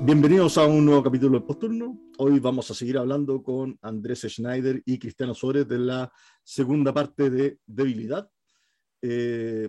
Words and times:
Bienvenidos 0.00 0.56
a 0.56 0.66
un 0.66 0.84
nuevo 0.84 1.02
capítulo 1.02 1.38
de 1.40 1.44
Posturno. 1.44 1.98
Hoy 2.18 2.38
vamos 2.38 2.70
a 2.70 2.74
seguir 2.74 2.96
hablando 2.96 3.42
con 3.42 3.76
Andrés 3.82 4.20
Schneider 4.20 4.80
y 4.86 4.98
Cristiano 4.98 5.34
Suárez 5.34 5.66
de 5.66 5.78
la 5.78 6.12
segunda 6.44 6.94
parte 6.94 7.28
de 7.28 7.58
Debilidad. 7.66 8.30
Eh, 9.02 9.68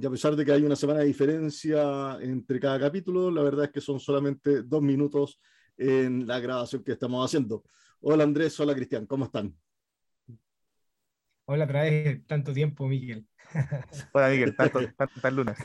y 0.00 0.06
a 0.06 0.10
pesar 0.10 0.36
de 0.36 0.44
que 0.44 0.52
hay 0.52 0.62
una 0.62 0.76
semana 0.76 1.00
de 1.00 1.06
diferencia 1.06 2.18
entre 2.20 2.60
cada 2.60 2.78
capítulo, 2.78 3.30
la 3.30 3.42
verdad 3.42 3.64
es 3.66 3.72
que 3.72 3.80
son 3.80 3.98
solamente 3.98 4.62
dos 4.62 4.80
minutos 4.80 5.40
en 5.76 6.26
la 6.26 6.38
grabación 6.38 6.84
que 6.84 6.92
estamos 6.92 7.24
haciendo. 7.24 7.64
Hola 8.00 8.24
Andrés, 8.24 8.58
hola 8.60 8.74
Cristian, 8.74 9.06
¿cómo 9.06 9.24
están? 9.24 9.54
Hola, 11.46 11.64
otra 11.64 11.82
vez 11.82 12.26
tanto 12.26 12.52
tiempo, 12.52 12.86
Miguel. 12.86 13.26
Hola, 14.12 14.28
Miguel, 14.28 14.54
tantas 14.54 15.32
lunas. 15.32 15.58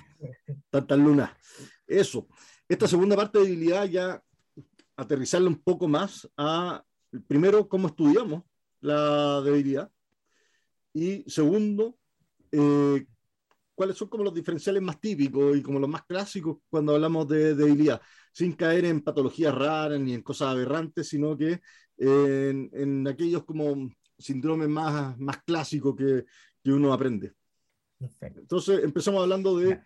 Tantas 0.70 0.98
lunas. 0.98 1.31
Eso. 1.86 2.28
Esta 2.70 2.88
segunda 2.88 3.18
parte 3.18 3.40
de 3.40 3.45
debilidad 3.45 3.86
ya 3.86 4.23
aterrizarla 4.95 5.50
un 5.50 5.62
poco 5.62 5.90
más 5.90 6.30
a, 6.38 6.84
primero, 7.28 7.68
cómo 7.68 7.88
estudiamos 7.90 8.44
la 8.80 9.42
debilidad 9.42 9.92
y 10.94 11.30
segundo, 11.30 11.98
eh, 12.52 13.06
cuáles 13.76 13.98
son 13.98 14.08
como 14.08 14.23
los 14.23 14.34
diferenciales 14.34 14.82
más 14.82 15.00
típicos 15.00 15.58
y 15.58 15.62
como 15.62 15.80
los 15.80 15.90
más 15.90 16.04
clásicos 16.05 16.58
cuando 16.70 16.94
hablamos 16.95 17.27
de 17.27 17.55
debilidad, 17.55 18.02
sin 18.31 18.53
caer 18.53 18.86
en 18.86 19.02
patologías 19.02 19.53
raras 19.53 20.00
ni 20.00 20.14
en 20.14 20.22
cosas 20.22 20.50
aberrantes, 20.50 21.08
sino 21.08 21.38
que 21.38 21.59
en, 21.98 22.70
en 22.73 23.08
aquellos 23.08 23.44
como 23.44 23.89
síndromes 24.17 24.70
más, 24.70 25.17
más 25.17 25.44
clásicos 25.44 25.95
que, 25.95 26.25
que 26.64 26.72
uno 26.72 26.94
aprende. 26.94 27.33
Entonces, 28.22 28.83
empezamos 28.83 29.22
hablando 29.22 29.58
de 29.58 29.81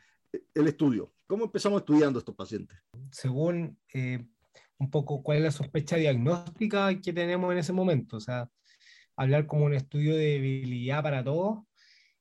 el 0.53 0.67
estudio. 0.67 1.13
¿Cómo 1.25 1.45
empezamos 1.45 1.81
estudiando 1.81 2.19
estos 2.19 2.35
pacientes? 2.35 2.77
Según 3.11 3.77
eh, 3.93 4.25
un 4.77 4.89
poco 4.89 5.21
cuál 5.23 5.39
es 5.39 5.43
la 5.43 5.51
sospecha 5.51 5.97
diagnóstica 5.97 6.99
que 7.01 7.13
tenemos 7.13 7.51
en 7.51 7.59
ese 7.59 7.73
momento. 7.73 8.17
O 8.17 8.19
sea, 8.19 8.49
hablar 9.15 9.45
como 9.45 9.65
un 9.65 9.73
estudio 9.73 10.15
de 10.15 10.39
debilidad 10.39 11.03
para 11.03 11.23
todos 11.23 11.66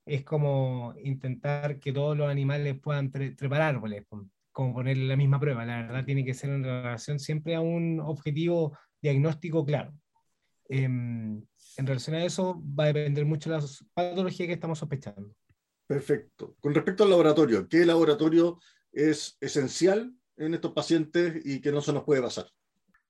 es 0.06 0.24
como 0.24 0.94
intentar 1.02 1.80
que 1.80 1.92
todos 1.92 2.16
los 2.16 2.30
animales 2.30 2.78
puedan 2.80 3.10
preparar 3.10 3.74
árboles, 3.74 4.04
como 4.52 4.72
ponerle 4.72 5.06
la 5.06 5.16
misma 5.16 5.40
prueba. 5.40 5.66
La 5.66 5.82
verdad 5.82 6.04
tiene 6.04 6.24
que 6.24 6.32
ser 6.32 6.50
en 6.50 6.62
relación 6.62 7.18
siempre 7.18 7.56
a 7.56 7.60
un 7.60 8.00
objetivo 8.00 8.78
diagnóstico 9.02 9.66
claro. 9.66 9.92
Em, 10.68 11.44
en 11.76 11.86
relación 11.86 12.16
a 12.16 12.24
eso 12.24 12.62
va 12.78 12.84
a 12.84 12.92
depender 12.92 13.24
mucho 13.26 13.50
de 13.50 13.58
la 13.58 13.66
patología 13.94 14.46
que 14.46 14.52
estamos 14.52 14.78
sospechando. 14.78 15.34
Perfecto. 15.86 16.56
Con 16.60 16.72
respecto 16.72 17.02
al 17.02 17.10
laboratorio, 17.10 17.68
¿qué 17.68 17.84
laboratorio 17.84 18.60
es 18.92 19.36
esencial 19.40 20.14
en 20.36 20.54
estos 20.54 20.72
pacientes 20.72 21.44
y 21.44 21.60
que 21.60 21.72
no 21.72 21.80
se 21.80 21.92
nos 21.92 22.04
puede 22.04 22.22
pasar? 22.22 22.46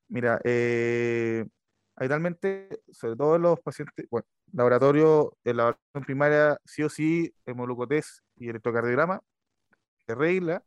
Mira, 0.09 0.39
eh, 0.43 1.45
habitualmente, 1.95 2.81
sobre 2.91 3.15
todo 3.15 3.37
los 3.37 3.59
pacientes, 3.59 4.07
bueno, 4.09 4.27
laboratorio, 4.53 5.37
en 5.43 5.57
la 5.57 5.77
primaria, 6.05 6.57
sí 6.65 6.83
o 6.83 6.89
sí, 6.89 7.33
hemoglucotest 7.45 8.21
y 8.37 8.49
electrocardiograma, 8.49 9.21
de 10.07 10.15
regla. 10.15 10.63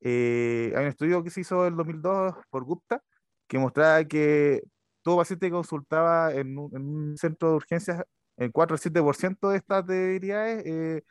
Eh, 0.00 0.72
hay 0.76 0.82
un 0.84 0.88
estudio 0.88 1.22
que 1.22 1.30
se 1.30 1.42
hizo 1.42 1.66
en 1.66 1.76
2002 1.76 2.34
por 2.50 2.64
Gupta 2.64 3.02
que 3.46 3.58
mostraba 3.58 4.04
que 4.04 4.62
todo 5.02 5.18
paciente 5.18 5.46
que 5.48 5.52
consultaba 5.52 6.32
en 6.32 6.56
un, 6.58 7.16
centro 7.18 7.50
de 7.50 7.56
urgencias, 7.56 8.04
el 8.36 8.52
4 8.52 8.74
al 8.74 8.80
7% 8.80 9.50
de 9.50 9.56
estas 9.56 9.86
debilidades 9.86 10.64
eh, 10.66 11.02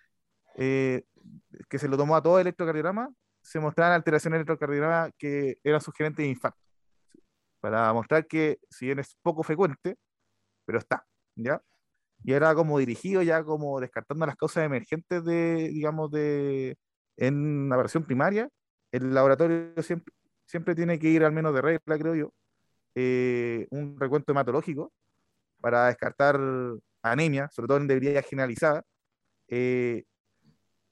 eh, 0.56 1.04
que 1.70 1.80
se 1.80 1.88
lo 1.88 1.98
tomó 1.98 2.16
a 2.16 2.24
todo 2.24 2.40
el 2.40 2.48
electrocardiograma, 2.48 3.10
se 3.42 3.60
mostraban 3.60 3.94
alteraciones 3.94 4.38
en 4.38 4.42
el 4.42 4.48
electrocardiograma 4.48 5.12
que 5.18 5.58
eran 5.64 5.82
sugerentes 5.82 6.24
de 6.24 6.30
infarto. 6.30 6.60
Para 7.60 7.92
mostrar 7.94 8.26
que, 8.28 8.60
si 8.70 8.86
bien 8.86 9.00
es 9.00 9.16
poco 9.22 9.44
frecuente, 9.44 9.98
pero 10.66 10.80
está, 10.80 11.06
¿ya? 11.36 11.62
Y 12.24 12.34
era 12.34 12.54
como 12.56 12.80
dirigido, 12.80 13.22
ya 13.22 13.44
como 13.44 13.80
descartando 13.80 14.26
las 14.26 14.36
causas 14.36 14.66
emergentes 14.66 15.24
de, 15.24 15.70
digamos, 15.70 16.12
de, 16.12 16.78
en 17.18 17.70
la 17.70 17.78
versión 17.78 18.04
primaria, 18.04 18.50
el 18.92 19.14
laboratorio 19.14 19.82
siempre, 19.84 20.14
siempre 20.46 20.76
tiene 20.76 21.00
que 21.00 21.10
ir 21.10 21.24
al 21.24 21.32
menos 21.32 21.54
de 21.54 21.62
regla, 21.62 21.98
creo 21.98 22.16
yo, 22.16 22.34
eh, 22.96 23.68
un 23.72 24.00
recuento 24.00 24.32
hematológico 24.32 24.92
para 25.62 25.88
descartar 25.88 26.40
anemia, 27.02 27.50
sobre 27.52 27.68
todo 27.68 27.78
en 27.78 27.88
debilidad 27.88 28.26
generalizada, 28.26 28.84
eh, 29.48 30.04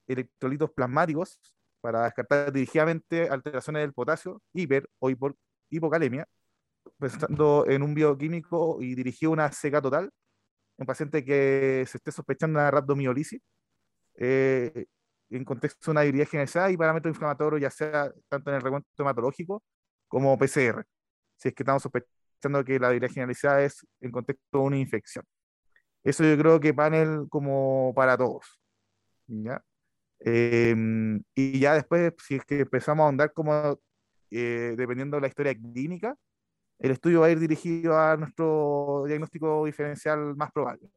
electrolitos 0.07 0.71
plasmáticos 0.71 1.39
para 1.81 2.05
descartar 2.05 2.51
dirigidamente 2.51 3.29
alteraciones 3.29 3.81
del 3.81 3.93
potasio, 3.93 4.41
hiper 4.53 4.89
o 4.99 5.09
hipocalemia, 5.69 6.27
pensando 6.99 7.65
en 7.67 7.83
un 7.83 7.93
bioquímico 7.93 8.81
y 8.81 8.95
dirigido 8.95 9.31
una 9.31 9.51
seca 9.51 9.81
total 9.81 10.11
en 10.77 10.85
paciente 10.85 11.23
que 11.25 11.85
se 11.87 11.97
esté 11.97 12.11
sospechando 12.11 12.59
una 12.59 12.71
rhabdomiolisis, 12.71 13.41
eh, 14.15 14.85
en 15.29 15.43
contexto 15.43 15.85
de 15.85 15.91
una 15.91 16.01
debilidad 16.01 16.27
generalizada 16.27 16.71
y 16.71 16.77
parámetros 16.77 17.13
inflamatorios, 17.13 17.61
ya 17.61 17.69
sea 17.69 18.11
tanto 18.29 18.49
en 18.49 18.57
el 18.57 18.61
recuento 18.61 18.87
hematológico 18.97 19.63
como 20.07 20.37
PCR, 20.37 20.85
si 21.37 21.49
es 21.49 21.55
que 21.55 21.63
estamos 21.63 21.83
sospechando 21.83 22.63
que 22.65 22.79
la 22.79 22.89
debilidad 22.89 23.11
generalizada 23.11 23.63
es 23.63 23.85
en 24.01 24.11
contexto 24.11 24.59
de 24.59 24.63
una 24.63 24.77
infección. 24.77 25.25
Eso 26.03 26.23
yo 26.23 26.37
creo 26.37 26.59
que 26.59 26.73
panel 26.73 27.27
como 27.29 27.93
para 27.95 28.17
todos. 28.17 28.45
¿ya? 29.27 29.61
Em, 30.19 31.21
y 31.35 31.59
ya 31.59 31.73
después, 31.75 32.13
si 32.19 32.35
es 32.35 32.45
que 32.45 32.61
empezamos 32.61 33.03
a 33.03 33.05
ahondar 33.07 33.33
como, 33.33 33.79
eh, 34.31 34.75
dependiendo 34.77 35.17
de 35.17 35.21
la 35.21 35.27
historia 35.27 35.53
clínica, 35.55 36.15
el 36.79 36.91
estudio 36.91 37.21
va 37.21 37.27
a 37.27 37.31
ir 37.31 37.39
dirigido 37.39 37.97
a 37.97 38.15
nuestro 38.17 39.03
diagnóstico 39.07 39.65
diferencial 39.65 40.35
más 40.35 40.51
probable. 40.51 40.89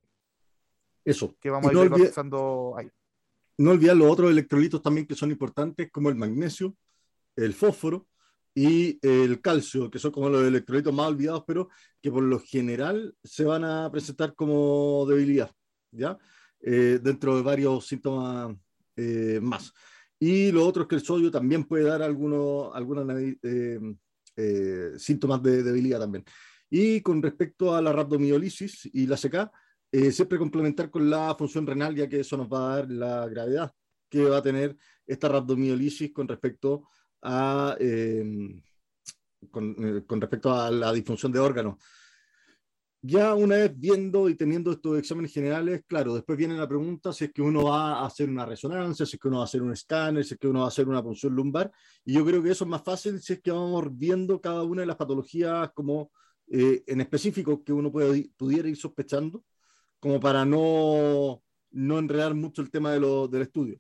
Eso. 1.05 1.35
Que 1.41 1.51
vamos 1.51 1.69
a 1.69 1.71
ir 1.71 1.75
no 1.75 1.81
olvidar, 1.81 2.13
ahí. 2.79 2.91
No 3.59 3.71
olvidar 3.71 3.97
los 3.97 4.11
otros 4.11 4.31
electrolitos 4.31 4.83
también 4.83 5.07
que 5.07 5.15
son 5.15 5.31
importantes, 5.31 5.91
como 5.91 6.09
el 6.09 6.17
magnesio, 6.17 6.75
el 7.37 7.55
fósforo 7.55 8.07
y 8.55 8.99
el 9.07 9.41
calcio, 9.41 9.91
que 9.91 9.99
son 9.99 10.11
como 10.11 10.29
los 10.29 10.45
electrolitos 10.45 10.93
más 10.93 11.09
olvidados, 11.09 11.45
pero 11.47 11.69
que 12.01 12.11
por 12.11 12.23
lo 12.23 12.41
general 12.41 13.15
se 13.23 13.45
van 13.45 13.65
a 13.65 13.91
presentar 13.91 14.35
como 14.35 15.07
debilidad, 15.07 15.51
¿ya? 15.91 16.19
Eh, 16.61 16.99
dentro 17.03 17.37
de 17.37 17.43
varios 17.43 17.87
síntomas 17.87 18.55
eh, 18.97 19.41
más. 19.43 19.73
Y 20.19 20.53
lo 20.53 20.67
otro 20.67 20.83
es 20.83 20.89
que 20.89 20.97
el 20.97 21.03
sodio 21.03 21.31
también 21.31 21.65
puede 21.65 21.85
dar 21.85 22.03
algunos, 22.03 22.75
algunos 22.75 23.07
eh, 23.43 23.81
eh, 24.41 24.99
síntomas 24.99 25.43
de 25.43 25.63
debilidad 25.63 26.01
también. 26.01 26.25
Y 26.69 27.01
con 27.01 27.23
respecto 27.23 27.75
a 27.75 27.83
la 27.83 27.93
rhabdomiolisis 27.93 28.91
y 28.93 29.07
la 29.07 29.17
CK, 29.17 29.51
siempre 30.13 30.39
complementar 30.39 30.89
con 30.89 31.11
la 31.11 31.35
función 31.37 31.67
renal, 31.67 31.97
ya 31.97 32.09
que 32.09 32.21
eso 32.21 32.37
nos 32.37 32.49
va 32.49 32.73
a 32.73 32.77
dar 32.77 32.91
la 32.91 33.27
gravedad 33.27 33.75
que 34.09 34.23
va 34.23 34.39
a 34.39 34.43
tener 34.43 34.77
esta 35.05 35.29
rhabdomiolisis 35.29 36.13
con 36.13 36.29
respecto 36.29 36.87
a, 37.23 37.77
con, 39.51 40.05
con, 40.07 40.21
respecto 40.21 40.53
a 40.53 40.71
la 40.71 40.93
disfunción 40.93 41.33
de 41.33 41.41
órganos 41.41 41.75
ya 43.03 43.35
una 43.35 43.57
vez 43.57 43.73
viendo 43.79 44.29
y 44.29 44.35
teniendo 44.35 44.73
estos 44.73 44.99
exámenes 44.99 45.33
generales, 45.33 45.83
claro, 45.87 46.15
después 46.15 46.37
viene 46.37 46.57
la 46.57 46.69
pregunta 46.69 47.13
si 47.13 47.25
es 47.25 47.33
que 47.33 47.41
uno 47.41 47.65
va 47.65 48.01
a 48.01 48.07
hacer 48.07 48.29
una 48.29 48.45
resonancia, 48.45 49.07
si 49.07 49.17
es 49.17 49.21
que 49.21 49.29
uno 49.29 49.39
va 49.39 49.45
a 49.45 49.47
hacer 49.47 49.63
un 49.63 49.73
escáner, 49.73 50.25
si 50.25 50.35
es 50.35 50.41
que 50.41 50.49
uno 50.49 50.61
va 50.61 50.67
a 50.67 50.69
hacer 50.69 50.87
una 50.89 51.03
punción 51.03 51.35
lumbar, 51.35 51.73
y 52.05 52.15
yo 52.15 52.25
creo 52.27 52.43
que 52.43 52.51
eso 52.51 52.65
es 52.65 52.71
más 52.71 52.83
fácil 52.83 53.21
si 53.21 53.35
es 53.35 53.41
que 53.41 53.51
vamos 53.51 53.85
viendo 53.97 54.41
cada 54.41 54.63
una 54.65 54.83
de 54.83 54.87
las 54.87 54.97
patologías 54.97 55.71
como 55.73 56.11
eh, 56.49 56.83
en 56.87 57.01
específico 57.01 57.63
que 57.65 57.73
uno 57.73 57.91
pudiera 57.93 58.69
ir 58.69 58.77
sospechando, 58.77 59.45
como 59.99 60.21
para 60.21 60.45
no, 60.45 61.43
no 61.71 61.99
enredar 61.99 62.35
mucho 62.35 62.63
el 62.63 62.71
tema 62.71 62.93
de 62.93 63.01
lo, 63.01 63.29
del 63.29 63.43
estudio. 63.43 63.79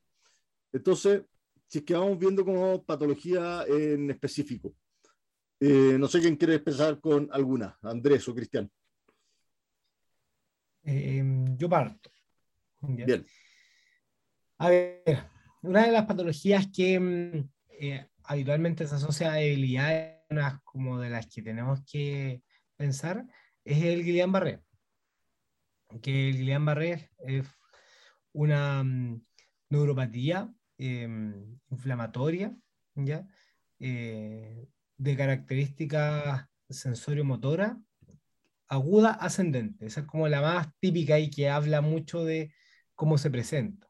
Entonces, 0.73 1.23
si 1.67 1.79
es 1.79 1.85
que 1.85 1.95
vamos 1.95 2.19
viendo 2.19 2.45
como 2.45 2.83
patología 2.85 3.65
en 3.69 4.11
específico, 4.11 4.75
eh, 5.61 5.97
no 5.99 6.09
sé 6.09 6.21
quién 6.21 6.37
quiere 6.37 6.55
empezar 6.55 7.00
con 7.00 7.29
alguna, 7.33 7.79
Andrés 7.83 8.27
o 8.29 8.35
Cristian. 8.35 8.71
Em, 10.82 11.56
yo 11.56 11.69
parto. 11.69 12.11
Bien. 12.81 13.27
A 14.59 14.69
ver, 14.69 15.25
una 15.62 15.87
de 15.87 15.93
las 15.93 16.06
patologías 16.06 16.69
que 16.75 16.99
mm, 16.99 17.49
eh, 17.81 18.09
habitualmente 18.25 18.87
se 18.87 18.94
asocia 18.94 19.32
a 19.32 19.37
debilidades 19.37 20.21
como 20.65 20.99
de 21.00 21.11
las 21.11 21.27
que 21.27 21.43
tenemos 21.43 21.81
que 21.91 22.43
pensar 22.77 23.27
es 23.65 23.82
el 23.82 24.05
Guillain-Barré. 24.05 24.62
Que 26.00 26.29
el 26.31 26.37
Guillain-Barré 26.37 27.11
es 27.19 27.47
una 28.33 28.83
mm, 28.83 29.23
neuropatía 29.71 30.53
em, 30.79 31.59
inflamatoria, 31.71 32.56
¿ya? 32.94 33.26
Eh, 33.79 34.67
de 34.97 35.17
características 35.17 36.47
sensorio-motora, 36.69 37.81
aguda 38.71 39.11
ascendente. 39.11 39.85
Esa 39.85 40.01
es 40.01 40.07
como 40.07 40.29
la 40.29 40.41
más 40.41 40.69
típica 40.79 41.19
y 41.19 41.29
que 41.29 41.51
habla 41.51 41.83
mucho 41.83 42.25
de 42.25 42.55
cómo 42.95 43.19
se 43.19 43.31
presenta. 43.31 43.89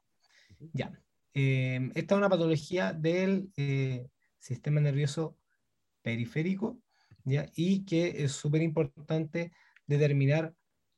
Ya. 0.73 0.91
Em, 1.33 1.91
esta 1.95 2.15
es 2.15 2.17
una 2.17 2.29
patología 2.29 2.91
del 2.91 3.51
eh, 3.55 4.09
sistema 4.39 4.81
nervioso 4.81 5.37
periférico 6.01 6.81
¿ya? 7.23 7.45
y 7.55 7.85
que 7.85 8.23
es 8.23 8.33
súper 8.33 8.61
importante 8.63 9.53
determinar 9.85 10.53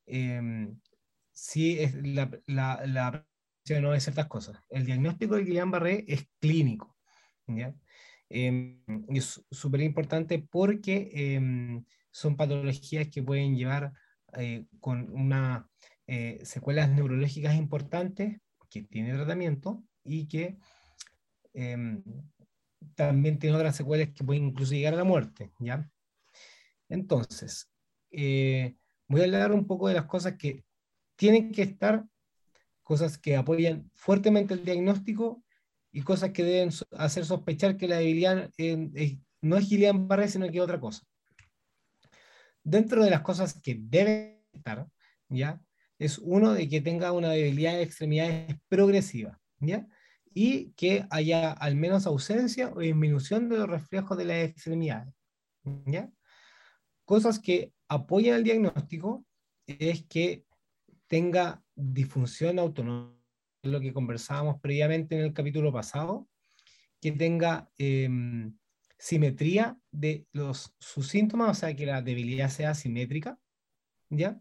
em, 0.07 0.79
si 1.31 1.79
es 1.79 1.93
la, 1.93 2.31
la, 2.47 2.81
la 2.87 3.27
no 3.81 3.91
de 3.91 3.99
ciertas 3.99 4.27
cosas. 4.27 4.57
El 4.69 4.85
diagnóstico 4.85 5.35
de 5.35 5.43
Guillain-Barré 5.43 6.05
es 6.07 6.27
clínico. 6.39 6.95
¿ya? 7.47 7.75
Em, 8.29 8.81
es 9.09 9.43
súper 9.51 9.81
importante 9.81 10.39
porque 10.39 11.37
son 12.13 12.37
patologías 12.37 13.09
que 13.09 13.23
pueden 13.23 13.57
llevar 13.57 13.91
eh, 14.37 14.65
con 14.79 15.09
una 15.11 15.67
eh, 16.07 16.39
secuelas 16.43 16.89
neurológicas 16.89 17.55
importantes 17.55 18.39
que 18.69 18.83
tiene 18.83 19.13
tratamiento 19.13 19.83
y 20.03 20.27
que 20.27 20.57
em, 21.53 22.03
también 22.95 23.39
tiene 23.39 23.55
otras 23.55 23.75
secuelas 23.75 24.09
que 24.13 24.23
pueden 24.23 24.45
incluso 24.45 24.73
llegar 24.73 24.93
a 24.93 24.97
la 24.97 25.03
muerte, 25.03 25.51
¿ya? 25.59 25.89
Entonces, 26.87 27.71
eh, 28.11 28.75
voy 29.07 29.21
a 29.21 29.23
hablar 29.23 29.51
un 29.51 29.65
poco 29.65 29.87
de 29.87 29.95
las 29.95 30.05
cosas 30.05 30.35
que 30.37 30.63
tienen 31.15 31.51
que 31.51 31.63
estar, 31.63 32.05
cosas 32.83 33.17
que 33.17 33.35
apoyan 33.35 33.89
fuertemente 33.95 34.53
el 34.53 34.65
diagnóstico 34.65 35.43
y 35.91 36.01
cosas 36.01 36.31
que 36.31 36.43
deben 36.43 36.69
hacer 36.91 37.25
sospechar 37.25 37.77
que 37.77 37.87
la 37.87 37.97
debilidad 37.97 38.51
no 39.41 39.57
es 39.57 39.69
Guillain-Barré, 39.69 40.27
sino 40.27 40.49
que 40.49 40.57
es 40.57 40.63
otra 40.63 40.79
cosa. 40.79 41.03
Dentro 42.63 43.03
de 43.03 43.09
las 43.09 43.21
cosas 43.21 43.59
que 43.61 43.77
deben 43.79 44.41
estar, 44.53 44.87
¿ya? 45.29 45.61
Es 45.99 46.17
uno 46.17 46.53
de 46.53 46.67
que 46.67 46.81
tenga 46.81 47.11
una 47.11 47.29
debilidad 47.29 47.73
de 47.73 47.83
extremidades 47.83 48.55
progresiva, 48.67 49.39
¿ya? 49.59 49.87
Y 50.33 50.71
que 50.71 51.05
haya 51.09 51.51
al 51.51 51.75
menos 51.75 52.05
ausencia 52.07 52.71
o 52.73 52.79
disminución 52.79 53.49
de 53.49 53.57
los 53.57 53.69
reflejos 53.69 54.17
de 54.17 54.25
las 54.25 54.37
extremidades, 54.43 55.13
¿ya? 55.85 56.09
Cosas 57.05 57.39
que 57.39 57.73
apoyan 57.87 58.35
el 58.37 58.43
diagnóstico 58.43 59.25
es 59.67 60.05
que 60.05 60.45
tenga 61.07 61.63
disfunción 61.75 62.59
autonómica, 62.59 63.19
lo 63.63 63.79
que 63.79 63.93
conversábamos 63.93 64.59
previamente 64.59 65.15
en 65.17 65.25
el 65.25 65.33
capítulo 65.33 65.71
pasado, 65.71 66.27
que 66.99 67.11
tenga 67.11 67.69
em, 67.77 68.57
simetría 68.97 69.77
de 69.91 70.25
los, 70.31 70.73
sus 70.79 71.07
síntomas, 71.07 71.49
o 71.49 71.59
sea, 71.59 71.75
que 71.75 71.85
la 71.85 72.01
debilidad 72.01 72.49
sea 72.49 72.73
simétrica, 72.73 73.37
¿ya? 74.09 74.39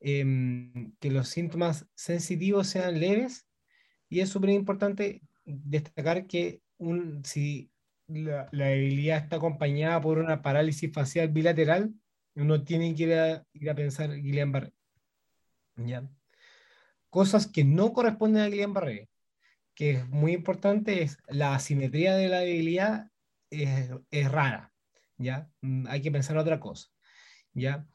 Em, 0.00 0.92
que 1.00 1.10
los 1.10 1.28
síntomas 1.28 1.86
sensitivos 1.94 2.68
sean 2.68 3.00
leves, 3.00 3.46
y 4.08 4.20
es 4.20 4.28
súper 4.28 4.50
importante 4.50 5.22
destacar 5.44 6.26
que 6.26 6.60
si 7.24 7.70
la, 8.06 8.48
debilidad 8.50 9.18
está 9.18 9.36
acompañada 9.36 10.00
por 10.00 10.18
una 10.18 10.42
parálisis 10.42 10.92
facial 10.92 11.28
bilateral, 11.28 11.94
uno 12.34 12.62
tiene 12.62 12.94
que 12.94 13.02
ir 13.04 13.14
a, 13.14 13.46
ir 13.52 13.70
a 13.70 13.74
pensar 13.74 14.10
Guillain-Barré. 14.10 14.72
¿ya? 15.76 16.08
Cosas 17.10 17.46
que 17.46 17.64
no 17.64 17.92
corresponden 17.92 18.42
a 18.42 18.48
Guillain-Barré, 18.48 19.08
que 19.74 19.90
es 19.92 20.08
muy 20.08 20.32
importante, 20.32 21.02
es 21.02 21.18
la 21.28 21.54
asimetría 21.54 22.14
de 22.14 22.28
la 22.28 22.40
debilidad 22.40 23.10
es, 23.62 24.30
rara, 24.30 24.72
¿ya? 25.18 25.48
Mm, 25.60 25.86
hay 25.88 26.02
que 26.02 26.10
pensar 26.10 26.36
otra 26.36 26.60
cosa, 26.60 26.88
¿ya? 27.52 27.86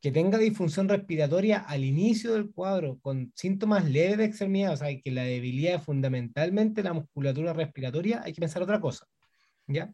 Que 0.00 0.12
tenga 0.12 0.38
disfunción 0.38 0.88
respiratoria 0.88 1.58
al 1.58 1.84
inicio 1.84 2.32
del 2.34 2.50
cuadro 2.50 2.98
con 3.00 3.32
síntomas 3.34 3.84
leves 3.88 4.18
de 4.18 4.24
extremidad, 4.24 4.72
o 4.72 4.76
sea, 4.76 4.88
que 5.00 5.10
la 5.10 5.24
debilidad 5.24 5.76
es 5.76 5.84
fundamentalmente 5.84 6.82
la 6.82 6.92
musculatura 6.92 7.52
respiratoria, 7.52 8.22
hay 8.24 8.32
que 8.32 8.40
pensar 8.40 8.62
otra 8.62 8.80
cosa, 8.80 9.06
¿ya? 9.66 9.92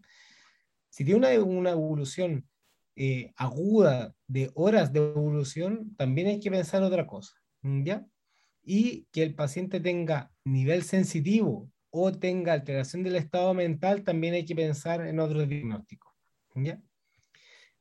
Si 0.91 1.05
tiene 1.05 1.39
una, 1.39 1.71
evolución 1.71 2.49
eh, 2.95 3.33
aguda 3.37 4.15
de 4.27 4.51
horas 4.55 4.93
de 4.93 5.01
evolución, 5.01 5.95
también 5.97 6.29
hay 6.29 6.41
que 6.41 6.51
pensar 6.51 6.83
otra 6.83 7.07
cosa, 7.07 7.33
¿ya? 7.63 8.07
Y 8.63 9.07
que 9.13 9.23
el 9.23 9.35
paciente 9.35 9.81
tenga 9.81 10.33
nivel 10.45 10.83
sensitivo 10.83 11.71
o 11.99 12.13
tenga 12.13 12.53
alteración 12.53 13.03
del 13.03 13.17
estado 13.17 13.55
mental, 13.55 14.05
también 14.05 14.35
hay 14.35 14.45
que 14.45 14.55
pensar 14.55 15.01
en 15.07 15.19
otros 15.19 15.49
diagnósticos. 15.49 16.13
¿ya? 16.55 16.79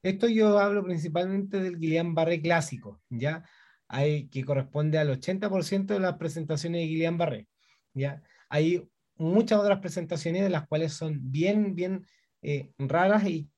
Esto 0.01 0.29
yo 0.29 0.57
hablo 0.57 0.83
principalmente 0.83 1.59
del 1.59 1.77
Guillain-Barré 1.77 2.41
clásico, 2.41 3.01
¿ya? 3.09 3.43
Hay, 3.87 4.29
que 4.29 4.43
corresponde 4.43 4.97
al 4.97 5.09
80% 5.09 5.87
de 5.87 5.99
las 5.99 6.15
presentaciones 6.17 6.81
de 6.81 6.87
Guillain-Barré. 6.87 7.47
¿ya? 7.93 8.23
Hay 8.49 8.87
muchas 9.17 9.59
otras 9.59 9.79
presentaciones 9.79 10.43
de 10.43 10.49
las 10.49 10.65
cuales 10.67 10.93
son 10.93 11.19
bien, 11.21 11.75
bien 11.75 12.05
eh, 12.41 12.71
raras 12.77 13.27
y 13.27 13.49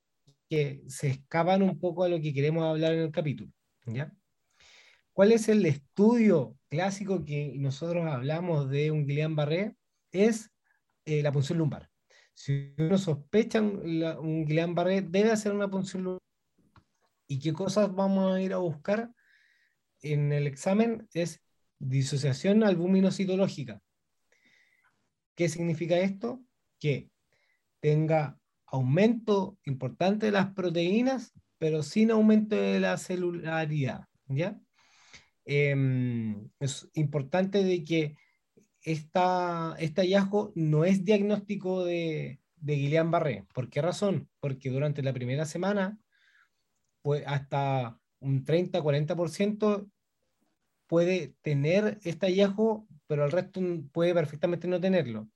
que 0.50 0.82
se 0.88 1.10
escapan 1.10 1.62
un 1.62 1.80
poco 1.80 2.04
a 2.04 2.10
lo 2.10 2.20
que 2.20 2.34
queremos 2.34 2.64
hablar 2.64 2.94
en 2.94 3.02
el 3.02 3.12
capítulo. 3.12 3.52
¿ya? 3.86 4.12
¿Cuál 5.14 5.32
es 5.32 5.50
el 5.50 5.66
estudio 5.66 6.58
clásico 6.68 7.24
que 7.24 7.54
nosotros 7.58 8.06
hablamos 8.08 8.70
de 8.70 8.90
un 8.90 9.06
Guillain-Barré? 9.08 9.77
Es 10.12 10.52
eh, 11.06 11.22
la 11.24 11.32
punción 11.32 11.58
lumbar. 11.58 11.90
Si 12.34 12.74
uno 12.78 12.98
sospecha 12.98 13.62
un, 13.62 14.46
Guillain-Barré, 14.46 15.02
debe 15.02 15.32
hacer 15.32 15.54
una 15.54 15.70
punción 15.70 16.04
lumbar. 16.04 16.22
¿Y 17.28 17.40
qué 17.40 17.54
cosas 17.54 17.94
vamos 17.94 18.34
a 18.34 18.42
ir 18.42 18.54
a 18.54 18.58
buscar 18.58 19.12
en 20.02 20.32
el 20.32 20.48
examen? 20.48 21.08
Es 21.14 21.42
disociación 21.80 22.64
albuminocitológica. 22.64 23.82
¿Qué 25.36 25.50
significa 25.50 25.98
esto? 25.98 26.44
Que 26.80 27.10
tenga 27.80 28.40
aumento 28.66 29.58
importante 29.64 30.28
de 30.28 30.32
las 30.32 30.54
proteínas, 30.54 31.34
pero 31.58 31.84
sin 31.84 32.12
aumento 32.12 32.56
de 32.56 32.80
la 32.80 32.98
celularidad. 32.98 34.08
¿ya? 34.28 34.60
Em, 35.46 36.50
es 36.60 36.90
importante 36.94 37.64
de 37.64 37.84
que 37.84 38.18
esta, 38.88 39.76
este 39.80 40.02
hallazgo 40.02 40.54
no 40.56 40.86
es 40.86 41.04
diagnóstico 41.04 41.84
de, 41.84 42.40
de 42.56 42.76
Guillain-Barré. 42.76 43.46
¿Por 43.54 43.70
qué 43.70 43.82
razón? 43.82 44.30
Porque 44.40 44.70
durante 44.70 45.04
la 45.04 45.12
primera 45.12 45.46
semana, 45.46 46.00
pues 47.02 47.22
hasta 47.28 48.00
un 48.20 48.46
30-40% 48.46 49.92
puede 50.88 51.36
tener 51.42 52.00
este 52.06 52.28
hallazgo, 52.28 52.88
pero 53.08 53.26
el 53.26 53.32
resto 53.32 53.60
puede 53.92 54.14
perfectamente 54.14 54.70
no 54.70 54.80
tenerlo. 54.80 55.28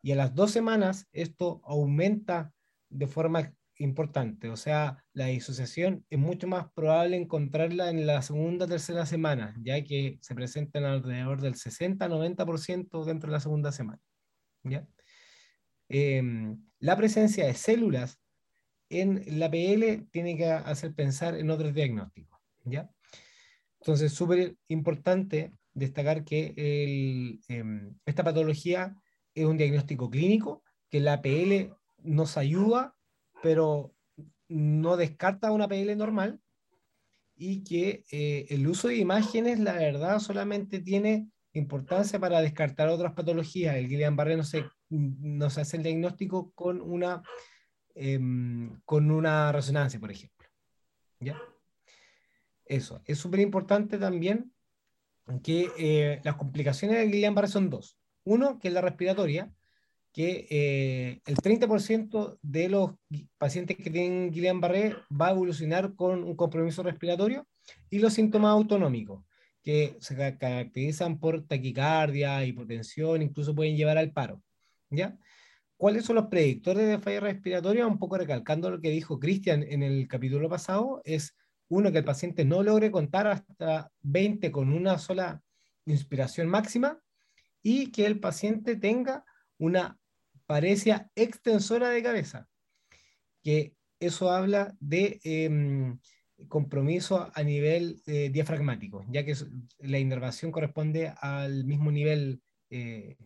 Y 0.00 0.12
a 0.12 0.16
las 0.16 0.34
dos 0.34 0.50
semanas 0.50 1.06
esto 1.12 1.60
aumenta 1.64 2.54
de 2.88 3.06
forma 3.06 3.54
importante. 3.80 4.48
O 4.48 4.56
sea, 4.56 5.04
la 5.12 5.26
disociación 5.26 6.04
es 6.10 6.18
mucho 6.18 6.46
más 6.46 6.70
probable 6.72 7.16
encontrarla 7.16 7.90
en 7.90 8.06
la 8.06 8.22
segunda 8.22 8.66
tercera 8.66 9.06
semana, 9.06 9.54
ya 9.62 9.82
que 9.82 10.18
se 10.20 10.34
presentan 10.34 10.84
alrededor 10.84 11.40
del 11.40 11.54
60-90% 11.54 13.04
dentro 13.04 13.28
de 13.28 13.32
la 13.32 13.40
segunda 13.40 13.72
semana. 13.72 14.00
¿ya? 14.62 14.86
Em, 15.88 16.62
la 16.78 16.96
presencia 16.96 17.46
de 17.46 17.54
células 17.54 18.20
en 18.90 19.38
la 19.38 19.50
PL 19.50 20.06
tiene 20.10 20.36
que 20.36 20.50
hacer 20.50 20.94
pensar 20.94 21.36
en 21.36 21.50
otros 21.50 21.74
diagnósticos. 21.74 22.38
¿ya? 22.64 22.90
Entonces, 23.80 24.12
súper 24.12 24.56
importante 24.68 25.52
destacar 25.72 26.24
que 26.24 26.52
el, 26.56 27.40
em, 27.48 27.94
esta 28.04 28.24
patología 28.24 28.94
es 29.34 29.46
un 29.46 29.56
diagnóstico 29.56 30.10
clínico, 30.10 30.62
que 30.90 31.00
la 31.00 31.22
PL 31.22 31.72
nos 32.02 32.36
ayuda 32.36 32.94
pero 33.42 33.94
no 34.48 34.96
descarta 34.96 35.52
una 35.52 35.68
PL 35.68 35.94
normal 35.96 36.40
y 37.36 37.64
que 37.64 38.04
eh, 38.10 38.46
el 38.50 38.66
uso 38.66 38.88
de 38.88 38.96
imágenes, 38.96 39.58
la 39.60 39.72
verdad, 39.72 40.18
solamente 40.18 40.80
tiene 40.80 41.30
importancia 41.52 42.18
para 42.18 42.40
descartar 42.42 42.88
otras 42.88 43.14
patologías. 43.14 43.76
El 43.76 43.88
Guillain-Barré 43.88 44.36
no 44.36 44.44
se, 44.44 44.66
no 44.90 45.48
se 45.48 45.62
hace 45.62 45.78
el 45.78 45.82
diagnóstico 45.82 46.52
con 46.52 46.80
una, 46.80 47.22
em, 47.94 48.78
con 48.84 49.10
una 49.10 49.52
resonancia, 49.52 49.98
por 49.98 50.10
ejemplo. 50.10 50.48
¿Ya? 51.18 51.40
Eso. 52.66 53.00
Es 53.06 53.18
súper 53.18 53.40
importante 53.40 53.98
también 53.98 54.52
que 55.42 55.70
eh, 55.78 56.20
las 56.24 56.36
complicaciones 56.36 56.98
del 56.98 57.10
Guillain-Barré 57.10 57.48
son 57.48 57.70
dos. 57.70 57.98
Uno, 58.24 58.58
que 58.58 58.68
es 58.68 58.74
la 58.74 58.80
respiratoria, 58.80 59.50
que 60.12 60.46
eh, 60.50 61.20
el 61.24 61.36
30% 61.36 62.38
de 62.42 62.68
los 62.68 62.92
pacientes 63.38 63.76
que 63.76 63.90
tienen 63.90 64.32
Guillain-Barré 64.32 64.96
va 65.08 65.28
a 65.28 65.30
evolucionar 65.32 65.94
con 65.94 66.24
un 66.24 66.34
compromiso 66.34 66.82
respiratorio 66.82 67.46
y 67.90 67.98
los 67.98 68.14
síntomas 68.14 68.50
autonómicos, 68.50 69.24
que 69.62 69.96
se 70.00 70.16
caracterizan 70.16 71.18
por 71.18 71.46
taquicardia, 71.46 72.44
hipotensión, 72.44 73.22
incluso 73.22 73.54
pueden 73.54 73.76
llevar 73.76 73.98
al 73.98 74.12
paro. 74.12 74.42
¿ya? 74.90 75.16
¿Cuáles 75.76 76.04
son 76.04 76.16
los 76.16 76.26
predictores 76.26 76.88
de 76.88 76.98
falla 76.98 77.20
respiratoria? 77.20 77.86
Un 77.86 77.98
poco 77.98 78.18
recalcando 78.18 78.70
lo 78.70 78.80
que 78.80 78.90
dijo 78.90 79.20
Cristian 79.20 79.62
en 79.62 79.82
el 79.82 80.08
capítulo 80.08 80.48
pasado, 80.48 81.00
es 81.04 81.36
uno, 81.68 81.92
que 81.92 81.98
el 81.98 82.04
paciente 82.04 82.44
no 82.44 82.64
logre 82.64 82.90
contar 82.90 83.28
hasta 83.28 83.92
20 84.02 84.50
con 84.50 84.72
una 84.72 84.98
sola 84.98 85.40
inspiración 85.86 86.48
máxima 86.48 87.00
y 87.62 87.92
que 87.92 88.06
el 88.06 88.18
paciente 88.18 88.74
tenga 88.74 89.24
una 89.56 89.99
parecia 90.50 91.08
extensora 91.14 91.90
de 91.90 92.02
cabeza, 92.02 92.48
que 93.40 93.76
eso 94.00 94.32
habla 94.32 94.74
de 94.80 95.20
em, 95.22 95.96
compromiso 96.48 97.30
a 97.32 97.42
nivel 97.44 98.02
eh, 98.06 98.30
diafragmático, 98.30 99.06
ya 99.12 99.24
que 99.24 99.36
la 99.78 100.00
inervación 100.00 100.50
corresponde 100.50 101.14
al 101.20 101.64
mismo 101.66 101.92
nivel 101.92 102.42
eh, 102.68 103.16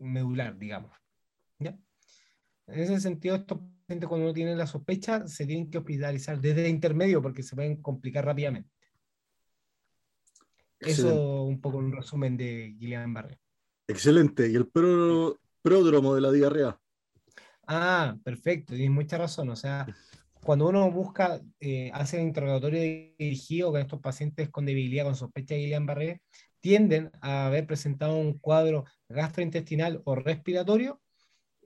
medular, 0.00 0.58
digamos. 0.58 0.92
¿ya? 1.58 1.78
En 2.66 2.80
ese 2.80 3.00
sentido, 3.00 3.36
estos 3.36 3.58
pacientes 3.80 4.06
cuando 4.06 4.26
uno 4.26 4.34
tiene 4.34 4.54
la 4.54 4.66
sospecha 4.66 5.26
se 5.26 5.46
tienen 5.46 5.70
que 5.70 5.78
hospitalizar 5.78 6.42
desde 6.42 6.68
intermedio 6.68 7.22
porque 7.22 7.42
se 7.42 7.56
pueden 7.56 7.80
complicar 7.80 8.26
rápidamente. 8.26 8.68
Eso 10.78 11.42
un 11.42 11.58
poco 11.58 11.78
un 11.78 11.90
resumen 11.90 12.36
de 12.36 12.74
Guillain-Barré. 12.78 13.38
Excelente. 13.88 14.46
¿Y 14.46 14.56
el 14.56 14.68
pródromo 15.62 16.14
de 16.14 16.20
la 16.20 16.32
diarrea? 16.32 16.78
Ah, 17.66 18.16
perfecto, 18.24 18.74
tienes 18.74 18.90
mucha 18.90 19.18
razón. 19.18 19.50
O 19.50 19.56
sea, 19.56 19.86
cuando 20.42 20.68
uno 20.68 20.90
busca, 20.90 21.40
eh, 21.60 21.90
hace 21.94 22.18
el 22.18 22.24
interrogatorio 22.24 22.80
dirigido 23.18 23.70
con 23.70 23.80
estos 23.80 24.00
pacientes 24.00 24.50
con 24.50 24.66
debilidad, 24.66 25.04
con 25.04 25.16
sospecha 25.16 25.54
de 25.54 25.60
Guillain-Barré, 25.60 26.20
tienden 26.60 27.10
a 27.20 27.46
haber 27.46 27.66
presentado 27.66 28.16
un 28.16 28.38
cuadro 28.38 28.84
gastrointestinal 29.08 30.02
o 30.04 30.14
respiratorio 30.14 31.00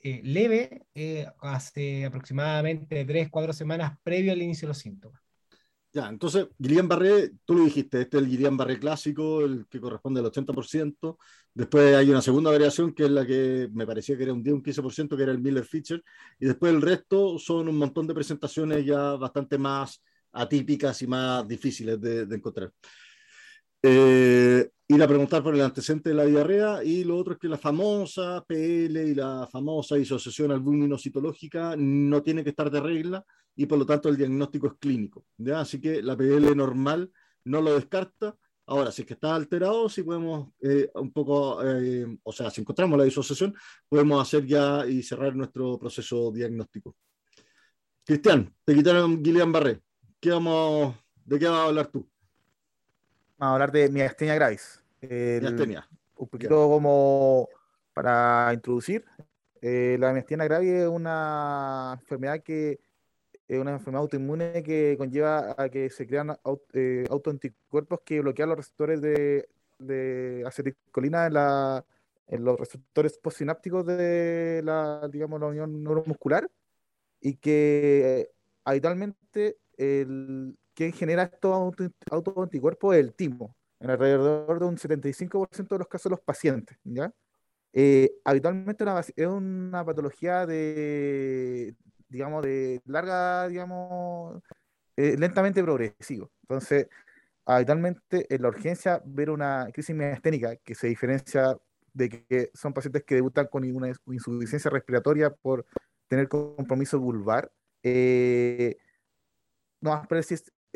eh, 0.03 0.21
leve 0.23 0.87
eh, 0.95 1.27
hace 1.41 2.05
aproximadamente 2.05 3.07
3, 3.07 3.31
4 3.31 3.55
semanas 3.55 3.99
previo 4.03 4.33
al 4.33 4.43
inicio 4.43 4.67
de 4.67 4.71
los 4.71 4.79
síntomas. 4.79 5.24
Ya, 5.95 6.09
entonces, 6.09 6.49
Guillain-Barré, 6.59 7.31
tú 7.45 7.55
lo 7.55 7.65
dijiste, 7.65 8.01
este 8.01 8.17
es 8.17 8.25
el 8.25 8.29
Guillain-Barré 8.29 8.81
clásico, 8.81 9.43
el 9.43 9.65
que 9.71 9.81
corresponde 9.81 10.19
al 10.19 10.27
80%. 10.27 11.19
Después 11.55 11.95
hay 11.95 12.11
una 12.11 12.21
segunda 12.21 12.51
variación 12.51 12.93
que 12.93 13.05
es 13.05 13.11
la 13.13 13.25
que 13.25 13.69
me 13.73 13.87
parecía 13.87 14.17
que 14.17 14.25
era 14.25 14.33
un 14.33 14.43
10, 14.43 14.57
un 14.57 14.63
15%, 14.63 15.17
que 15.17 15.23
era 15.23 15.31
el 15.31 15.39
Miller-Fisher. 15.39 16.03
Y 16.41 16.47
después 16.47 16.75
el 16.75 16.83
resto 16.83 17.39
son 17.39 17.69
un 17.69 17.77
montón 17.79 18.09
de 18.09 18.15
presentaciones 18.15 18.85
ya 18.85 19.13
bastante 19.13 19.57
más 19.57 20.03
atípicas 20.33 21.01
y 21.03 21.07
más 21.07 21.47
difíciles 21.47 22.01
de, 22.01 22.23
encontrar. 22.23 22.73
Eh, 23.87 24.71
ir 24.89 25.03
a 25.03 25.07
preguntar 25.07 25.43
por 25.43 25.55
el 25.55 25.61
antecedente 25.61 26.09
de 26.09 26.15
la 26.15 26.25
diarrea 26.25 26.83
y 26.83 27.05
lo 27.05 27.19
otro 27.19 27.35
es 27.35 27.39
que 27.39 27.49
la 27.49 27.59
famosa 27.59 28.43
PL 28.49 29.09
y 29.09 29.15
la 29.15 29.47
famosa 29.47 29.97
disociación 29.97 30.53
albuminocitológica 30.53 31.75
no 31.77 32.23
tiene 32.23 32.43
que 32.43 32.49
estar 32.49 32.71
de 32.71 32.81
regla 32.81 33.23
y 33.55 33.67
por 33.67 33.79
lo 33.79 33.85
tanto 33.85 34.09
el 34.09 34.17
diagnóstico 34.17 34.69
es 34.69 34.73
clínico. 34.79 35.27
Así 35.55 35.83
que 35.83 36.01
la 36.03 36.17
PL 36.17 36.57
normal 36.57 37.13
no 37.45 37.61
lo 37.61 37.75
descarta. 37.75 38.35
Ahora, 38.67 38.91
si 38.91 39.03
es 39.03 39.09
que 39.09 39.15
está 39.15 39.35
alterado, 39.35 39.91
si 39.91 40.03
podemos 40.03 40.49
eh, 40.63 40.89
un 40.95 41.13
poco, 41.13 41.63
eh, 41.63 42.07
o 42.23 42.33
sea, 42.33 42.51
si 42.51 42.63
encontramos 42.63 42.99
la 42.99 43.05
disociación, 43.05 43.55
podemos 43.87 44.23
hacer 44.23 44.47
ya 44.47 44.87
y 44.87 45.03
cerrar 45.03 45.37
nuestro 45.37 45.79
proceso 45.79 46.33
diagnóstico. 46.33 46.97
Cristian, 48.03 48.51
te 48.65 48.75
quitaron 48.75 49.23
Guillain-Barré. 49.23 49.83
¿Qué 50.19 50.31
vamos, 50.31 50.95
¿De 51.23 51.39
qué 51.39 51.49
vas 51.49 51.59
a 51.59 51.65
hablar 51.67 51.89
tú? 51.89 52.09
Vamos 53.37 53.51
a 53.51 53.55
hablar 53.55 53.73
de 53.73 53.89
miastenia 53.89 54.35
gravis. 54.35 54.83
miastenia. 55.01 55.89
Un 56.17 56.29
poquito 56.29 56.69
como 56.69 57.49
para 57.93 58.51
introducir. 58.55 59.05
Eh, 59.61 59.97
la 59.99 60.13
miastenia 60.13 60.45
gravis 60.45 60.71
es 60.71 60.89
una 60.89 61.97
enfermedad 62.01 62.43
que 62.43 62.79
es 63.49 63.59
una 63.59 63.73
enfermedad 63.73 64.03
autoinmune 64.03 64.63
que 64.63 64.95
conlleva 64.97 65.55
a 65.59 65.69
que 65.69 65.91
se 65.91 66.07
crean 66.07 66.37
eh, 66.73 67.05
autoanticuerpos 67.11 68.01
que 68.05 68.21
bloquean 68.21 68.49
los 68.49 68.59
receptores 68.59 69.01
de, 69.03 69.49
de 69.79 70.45
acetilcolina 70.47 71.27
en, 71.27 71.35
la, 71.35 71.85
en 72.29 72.45
los 72.45 72.59
receptores 72.59 73.19
postsinápticos 73.19 73.85
de 73.85 74.63
la, 74.65 75.09
digamos, 75.11 75.41
la 75.41 75.47
unión 75.47 75.83
neuromuscular 75.83 76.51
y 77.21 77.37
que 77.37 78.31
habitualmente 78.65 79.59
el, 79.77 80.57
quien 80.75 80.93
genera 80.93 81.25
estos 81.25 81.75
autoanticuerpos 82.11 82.95
es 82.95 83.01
el 83.01 83.15
timo, 83.15 83.57
en 83.81 83.91
alrededor 83.91 84.59
de 84.59 84.67
un 84.67 84.77
75% 84.77 85.69
de 85.69 85.79
los 85.79 85.89
casos 85.89 86.05
de 86.05 86.11
los 86.11 86.21
pacientes, 86.21 86.79
¿ya? 86.85 87.13
Eh, 87.73 88.13
habitualmente 88.25 88.85
es 89.17 89.27
una 89.27 89.85
patología 89.85 90.47
de, 90.47 91.75
digamos, 92.09 92.43
de 92.45 92.81
larga, 92.87 93.49
digamos, 93.49 94.41
eh, 94.97 95.17
lentamente 95.19 95.63
progresivo. 95.63 96.31
Entonces, 96.43 96.89
habitualmente 97.45 98.33
en 98.33 98.43
la 98.43 98.49
urgencia 98.49 99.03
ver 99.05 99.31
una 99.31 99.69
crisis 99.73 99.95
miasténica 99.95 100.57
que 100.57 100.75
se 100.75 100.87
diferencia 100.87 101.59
de 101.93 102.09
que 102.09 102.51
son 102.55 102.73
pacientes 102.73 103.05
que 103.05 103.17
debutan 103.17 103.47
con 103.49 103.65
una 103.75 103.93
insuficiencia 104.07 104.71
respiratoria 104.71 105.31
por 105.31 105.67
tener 106.09 106.29
compromiso 106.29 107.01
vulvar. 107.01 107.51
Eh, 107.83 108.77
no 109.81 109.93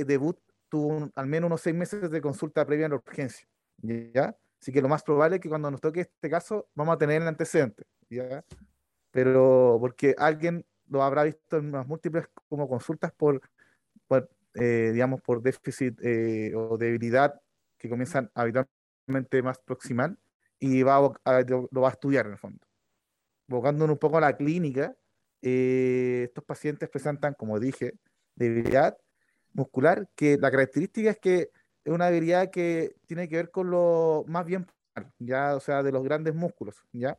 debut 0.07 0.39
tuvo 0.69 1.11
al 1.15 1.27
menos 1.27 1.49
unos 1.49 1.61
seis 1.61 1.75
meses 1.75 2.11
de 2.11 2.21
consulta 2.21 2.65
previa 2.67 2.87
en 2.87 2.93
la 2.93 2.97
urgencia. 2.97 3.49
¿ya? 3.79 4.37
Así 4.61 4.73
que 4.73 4.83
lo 4.83 4.89
más 4.89 5.03
probable 5.03 5.37
es 5.37 5.43
que 5.43 5.49
cuando 5.49 5.71
nos 5.71 5.81
toque 5.81 6.01
este 6.01 6.31
caso 6.31 6.69
vamos 6.75 6.95
a 6.95 6.99
tener 6.99 7.23
el 7.23 7.29
antecedente. 7.29 7.85
¿ya? 8.11 8.45
Pero 9.11 9.79
porque 9.81 10.15
alguien 10.19 10.65
lo 10.89 11.03
habrá 11.03 11.25
visto 11.25 11.59
en 11.59 11.69
unas 11.69 11.87
múltiples 11.87 12.27
como 12.49 12.69
consultas 12.69 13.13
por, 13.13 13.41
eh, 14.55 14.91
digamos, 14.93 15.21
por 15.23 15.43
déficit 15.43 15.99
eh, 16.03 16.53
o 16.55 16.77
debilidad 16.77 17.41
que 17.77 17.89
comienzan 17.89 18.31
habitualmente 18.35 19.43
más 19.43 19.59
proximal 19.61 20.19
y 20.59 20.83
va 20.83 21.01
lo 21.01 21.81
va 21.81 21.89
a 21.89 21.93
estudiar 21.93 22.27
en 22.27 22.33
el 22.33 22.39
fondo. 22.39 22.67
Bocándonos 23.47 23.95
un 23.95 23.99
poco 23.99 24.19
a 24.19 24.21
la 24.21 24.37
clínica, 24.37 24.95
eh, 25.43 26.25
estos 26.25 26.45
pacientes 26.45 26.89
presentan, 26.89 27.35
como 27.35 27.59
dije, 27.61 27.95
debilidad 28.35 28.99
muscular, 29.59 30.09
que 30.15 30.39
la 30.39 30.51
característica 30.51 31.11
es 31.11 31.19
que 31.19 31.51
es 31.85 31.93
una 31.93 32.07
debilidad 32.07 32.51
que 32.51 32.95
tiene 33.07 33.29
que 33.29 33.37
ver 33.37 33.51
con 33.51 33.71
lo 33.71 34.25
más 34.27 34.47
bien, 34.47 34.67
ya, 35.19 35.57
o 35.57 35.61
sea, 35.61 35.83
de 35.83 35.93
los 35.93 36.03
grandes 36.03 36.35
músculos, 36.35 36.77
ya, 36.93 37.19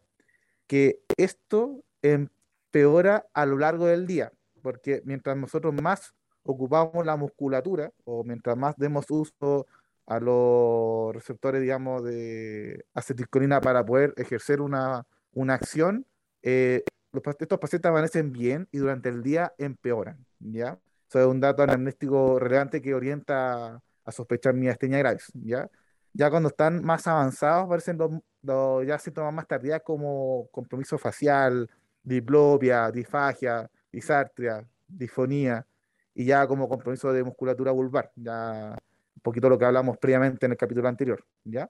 que 0.67 1.01
esto 1.17 1.83
en 2.01 2.31
peora 2.71 3.27
a 3.33 3.45
lo 3.45 3.57
largo 3.57 3.85
del 3.87 4.07
día, 4.07 4.31
porque 4.61 5.01
mientras 5.05 5.37
nosotros 5.37 5.73
más 5.73 6.13
ocupamos 6.43 7.05
la 7.05 7.15
musculatura 7.15 7.91
o 8.05 8.23
mientras 8.23 8.57
más 8.57 8.75
demos 8.77 9.05
uso 9.09 9.67
a 10.05 10.19
los 10.19 11.13
receptores, 11.13 11.61
digamos, 11.61 12.03
de 12.03 12.85
acetilcolina 12.93 13.61
para 13.61 13.85
poder 13.85 14.13
ejercer 14.17 14.61
una, 14.61 15.05
una 15.33 15.53
acción, 15.53 16.05
eh, 16.41 16.83
los, 17.11 17.23
estos 17.39 17.59
pacientes 17.59 17.89
amanecen 17.89 18.31
bien 18.31 18.67
y 18.71 18.79
durante 18.79 19.09
el 19.09 19.21
día 19.21 19.53
empeoran, 19.57 20.25
¿ya? 20.39 20.79
Eso 21.09 21.19
es 21.19 21.25
un 21.25 21.39
dato 21.39 21.63
anamnéstico 21.63 22.37
relevante 22.37 22.81
que 22.81 22.93
orienta 22.93 23.81
a 24.05 24.11
sospechar 24.11 24.53
miastenia 24.53 24.99
gravis, 24.99 25.31
¿ya? 25.33 25.67
Ya 26.13 26.29
cuando 26.29 26.49
están 26.49 26.83
más 26.83 27.07
avanzados 27.07 27.65
aparecen 27.65 27.97
los, 27.97 28.11
los 28.43 28.85
ya 28.85 28.99
síntomas 28.99 29.33
más 29.33 29.47
tardías 29.47 29.81
como 29.83 30.47
compromiso 30.51 30.99
facial, 30.99 31.67
diplopia, 32.03 32.91
disfagia, 32.91 33.69
disartria, 33.91 34.63
disfonía, 34.87 35.65
y 36.13 36.25
ya 36.25 36.45
como 36.47 36.69
compromiso 36.69 37.11
de 37.11 37.23
musculatura 37.23 37.71
vulvar, 37.71 38.11
ya 38.15 38.75
un 39.15 39.21
poquito 39.21 39.49
lo 39.49 39.57
que 39.57 39.65
hablamos 39.65 39.97
previamente 39.97 40.45
en 40.45 40.51
el 40.51 40.57
capítulo 40.57 40.87
anterior, 40.87 41.25
¿ya? 41.43 41.69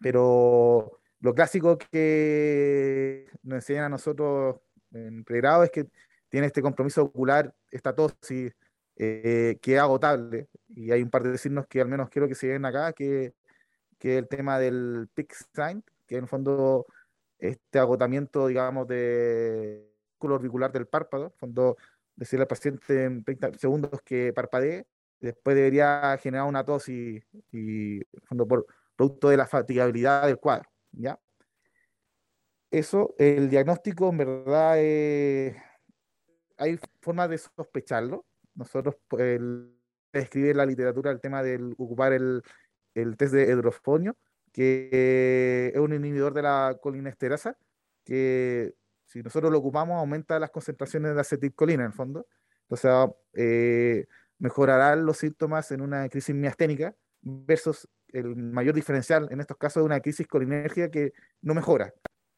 Pero 0.00 1.00
lo 1.20 1.34
clásico 1.34 1.76
que 1.76 3.26
nos 3.42 3.56
enseñan 3.56 3.84
a 3.84 3.88
nosotros 3.90 4.56
en 4.92 5.24
pregrado 5.24 5.64
es 5.64 5.70
que 5.70 5.88
tiene 6.28 6.46
este 6.46 6.62
compromiso 6.62 7.02
ocular, 7.02 7.54
esta 7.70 7.94
tosis, 7.94 8.52
eh, 8.96 9.58
que 9.62 9.74
es 9.74 9.80
agotable, 9.80 10.48
y 10.68 10.90
hay 10.90 11.02
un 11.02 11.10
par 11.10 11.22
de 11.22 11.38
signos 11.38 11.66
que 11.66 11.80
al 11.80 11.88
menos 11.88 12.08
quiero 12.10 12.28
que 12.28 12.34
se 12.34 12.48
ven 12.48 12.64
acá, 12.64 12.92
que, 12.92 13.34
que 13.98 14.18
el 14.18 14.28
tema 14.28 14.58
del 14.58 15.08
peak 15.14 15.34
sign, 15.54 15.84
que 16.06 16.16
en 16.16 16.24
el 16.24 16.28
fondo 16.28 16.86
este 17.38 17.78
agotamiento, 17.78 18.48
digamos, 18.48 18.88
de 18.88 19.88
músculo 20.12 20.36
auricular 20.36 20.72
del 20.72 20.86
párpado, 20.86 21.32
cuando 21.38 21.76
decirle 22.16 22.42
al 22.42 22.48
paciente 22.48 23.04
en 23.04 23.22
30 23.22 23.52
segundos 23.58 24.02
que 24.04 24.32
parpadee, 24.32 24.86
después 25.20 25.56
debería 25.56 26.18
generar 26.20 26.46
una 26.48 26.64
tos 26.64 26.88
y, 26.88 27.22
y 27.52 28.00
fondo 28.24 28.46
por 28.46 28.66
producto 28.96 29.28
de 29.28 29.36
la 29.36 29.46
fatigabilidad 29.46 30.26
del 30.26 30.38
cuadro, 30.38 30.68
¿ya? 30.92 31.18
Eso, 32.70 33.14
el 33.18 33.48
diagnóstico 33.48 34.10
en 34.10 34.18
verdad 34.18 34.74
hay 36.58 36.78
formas 37.00 37.30
de 37.30 37.38
sospecharlo. 37.38 38.26
Nosotros 38.54 38.96
el, 39.18 39.74
escribir 40.12 40.56
la 40.56 40.66
literatura 40.66 41.10
el 41.10 41.20
tema 41.20 41.42
del 41.42 41.74
ocupar 41.78 42.12
el, 42.12 42.42
el 42.94 43.16
test 43.16 43.34
de 43.34 43.44
hidrofonio 43.44 44.16
que 44.52 45.70
es 45.72 45.80
un 45.80 45.92
inhibidor 45.92 46.34
de 46.34 46.42
la 46.42 46.76
colinesterasa, 46.80 47.56
que 48.04 48.74
si 49.06 49.22
nosotros 49.22 49.52
lo 49.52 49.58
ocupamos 49.58 49.98
aumenta 49.98 50.38
las 50.38 50.50
concentraciones 50.50 51.14
de 51.14 51.20
acetilcolina 51.20 51.84
en 51.84 51.90
el 51.90 51.92
fondo. 51.92 52.26
Entonces 52.62 53.14
eh, 53.34 54.06
mejorarán 54.38 55.06
los 55.06 55.18
síntomas 55.18 55.70
en 55.70 55.80
una 55.80 56.08
crisis 56.08 56.34
miasténica 56.34 56.94
versus 57.22 57.88
el 58.08 58.34
mayor 58.36 58.74
diferencial 58.74 59.28
en 59.30 59.40
estos 59.40 59.56
casos 59.56 59.82
de 59.82 59.86
una 59.86 60.00
crisis 60.00 60.26
colinérgica 60.26 60.90
que 60.90 61.12
no 61.40 61.54
mejora. 61.54 61.92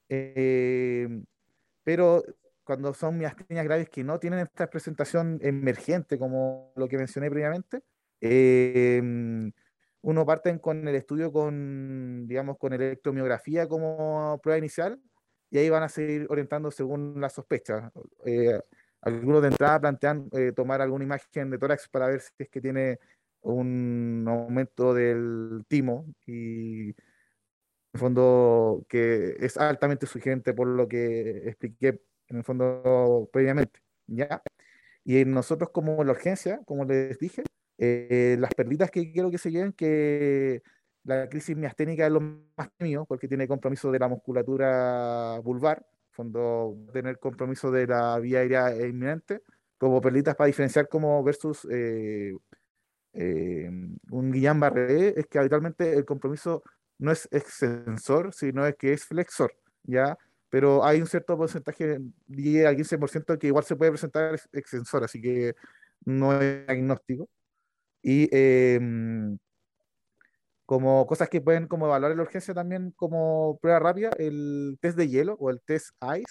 Eh, 0.08 1.08
pero 1.82 2.22
cuando 2.70 2.94
son 2.94 3.18
miastenias 3.18 3.64
graves 3.64 3.88
que 3.88 4.04
no 4.04 4.20
tienen 4.20 4.38
esta 4.38 4.70
presentación 4.70 5.40
emergente 5.42 6.20
como 6.20 6.72
lo 6.76 6.86
que 6.86 6.98
mencioné 6.98 7.28
previamente, 7.28 7.82
eh, 8.20 9.02
uno 10.02 10.24
parte 10.24 10.56
con 10.60 10.86
el 10.86 10.94
estudio 10.94 11.32
con, 11.32 12.28
digamos, 12.28 12.58
con 12.58 12.72
electromiografía 12.72 13.66
como 13.66 14.38
prueba 14.40 14.56
inicial 14.56 15.00
y 15.50 15.58
ahí 15.58 15.68
van 15.68 15.82
a 15.82 15.88
seguir 15.88 16.28
orientando 16.30 16.70
según 16.70 17.20
las 17.20 17.32
sospechas. 17.32 17.90
Eh, 18.24 18.60
algunos 19.00 19.42
de 19.42 19.48
entrada 19.48 19.80
plantean 19.80 20.28
eh, 20.30 20.52
tomar 20.52 20.80
alguna 20.80 21.02
imagen 21.02 21.50
de 21.50 21.58
tórax 21.58 21.88
para 21.88 22.06
ver 22.06 22.20
si 22.20 22.30
es 22.38 22.48
que 22.48 22.60
tiene 22.60 23.00
un 23.40 24.24
aumento 24.28 24.94
del 24.94 25.64
timo 25.66 26.06
y 26.24 26.90
en 26.90 26.94
fondo 27.98 28.86
que 28.88 29.34
es 29.40 29.56
altamente 29.56 30.06
sugerente 30.06 30.54
por 30.54 30.68
lo 30.68 30.86
que 30.86 31.48
expliqué 31.48 32.00
en 32.30 32.38
el 32.38 32.44
fondo 32.44 33.28
previamente, 33.32 33.80
¿ya? 34.06 34.42
Y 35.04 35.25
nosotros 35.25 35.70
como 35.70 36.02
la 36.04 36.12
urgencia, 36.12 36.60
como 36.64 36.84
les 36.84 37.18
dije, 37.18 37.42
eh, 37.78 38.37
las 38.38 38.54
perlitas 38.54 38.90
que 38.90 39.12
quiero 39.12 39.30
que 39.30 39.38
se 39.38 39.50
lleven, 39.50 39.72
que 39.72 40.62
la 41.04 41.28
crisis 41.28 41.56
miasténica 41.56 42.06
es 42.06 42.12
lo 42.12 42.20
más 42.20 42.70
mío, 42.78 43.04
porque 43.08 43.28
tiene 43.28 43.49
compromiso 43.49 43.90
de 43.90 43.99
la 43.99 44.08
musculatura 44.08 45.38
vulvar, 45.40 45.84
fondo 46.10 46.76
tener 46.92 47.18
compromiso 47.18 47.70
de 47.70 47.87
la 47.87 48.18
vía 48.18 48.40
aérea 48.40 48.70
inminente, 48.87 49.42
como 49.78 50.00
perlitas 50.00 50.37
para 50.37 50.46
diferenciar 50.46 50.88
como 50.88 51.22
versus 51.25 51.66
eh, 51.70 52.34
eh, 53.14 53.70
un 54.10 54.32
Guillain-Barré, 54.32 55.18
es 55.18 55.26
que 55.26 55.38
habitualmente 55.38 55.94
el 55.94 56.04
compromiso 56.04 56.62
no 56.99 57.10
es 57.10 57.28
extensor, 57.32 58.34
sino 58.34 58.66
es 58.66 58.76
que 58.76 58.92
es 58.92 59.04
flexor, 59.04 59.54
¿ya? 59.84 60.18
Pero 60.50 60.85
hay 60.85 61.00
un 61.00 61.07
cierto 61.07 61.37
porcentaje, 61.37 62.00
10 62.26 62.66
al 62.66 62.76
15% 62.76 63.38
que 63.38 63.47
igual 63.49 63.64
se 63.64 63.76
puede 63.76 63.92
presentar 63.92 64.38
extensor, 64.52 65.04
así 65.04 65.21
que 65.21 65.54
no 66.04 66.38
es 66.40 66.66
diagnóstico. 66.66 67.28
Y 68.02 68.28
em, 68.33 69.38
como 70.66 71.07
cosas 71.07 71.28
que 71.28 71.40
pueden 71.40 71.66
como 71.66 71.87
evaluar 71.87 72.14
la 72.16 72.23
urgencia 72.23 72.54
también 72.54 72.92
como 72.92 73.59
prueba 73.61 73.80
rápida, 73.80 74.11
el 74.19 74.78
test 74.80 74.97
de 74.97 75.09
hielo 75.09 75.37
o 75.40 75.50
el 75.50 75.61
test 75.62 75.90
ICE, 76.02 76.25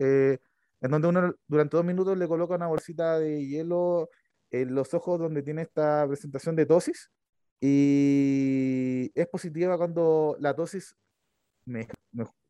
eh, 0.00 0.38
en 0.80 0.90
donde 0.90 1.08
uno 1.08 1.34
durante 1.46 1.76
dos 1.76 1.86
minutos 1.86 2.18
le 2.18 2.28
coloca 2.28 2.56
una 2.56 2.66
bolsita 2.66 3.18
de 3.18 3.46
hielo 3.46 4.10
en 4.50 4.74
los 4.74 4.94
ojos 4.94 5.18
donde 5.18 5.42
tiene 5.42 5.62
esta 5.62 6.06
presentación 6.06 6.56
de 6.56 6.66
tosis 6.66 7.10
y 7.60 9.10
es 9.14 9.26
positiva 9.28 9.78
cuando 9.78 10.36
la 10.40 10.54
tosis 10.54 10.94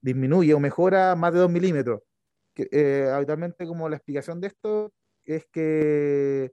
disminuye 0.05 0.53
o 0.55 0.61
mejora 0.61 1.17
más 1.17 1.33
de 1.33 1.41
2 1.41 1.51
milímetros. 1.51 2.03
Eh, 2.57 3.11
habitualmente 3.13 3.67
como 3.67 3.89
la 3.89 3.97
explicación 3.97 4.41
de 4.41 4.49
esto 4.49 4.93
es 5.25 5.47
que 5.51 6.53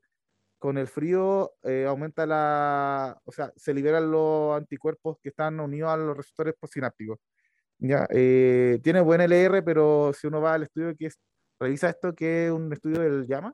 con 0.58 0.77
el 0.77 0.88
frío 0.88 1.53
eh, 1.63 1.86
aumenta 1.88 2.25
la, 2.25 3.20
o 3.25 3.31
sea, 3.31 3.51
se 3.55 3.74
liberan 3.74 4.10
los 4.10 4.58
anticuerpos 4.58 5.17
que 5.22 5.29
están 5.29 5.60
unidos 5.60 5.91
a 5.91 5.98
los 5.98 6.15
receptores 6.17 6.55
postsinápticos. 6.60 7.20
Ya, 7.79 8.08
eh, 8.12 8.79
tiene 8.84 9.01
buen 9.01 9.22
LR, 9.22 9.63
pero 9.63 10.13
si 10.13 10.27
uno 10.27 10.39
va 10.41 10.53
al 10.53 10.63
estudio 10.63 10.96
que 10.96 11.08
es, 11.08 11.20
revisa 11.60 11.89
esto, 11.89 12.13
que 12.15 12.46
es 12.48 12.51
un 12.51 12.72
estudio 12.72 13.01
del 13.01 13.27
llama, 13.27 13.53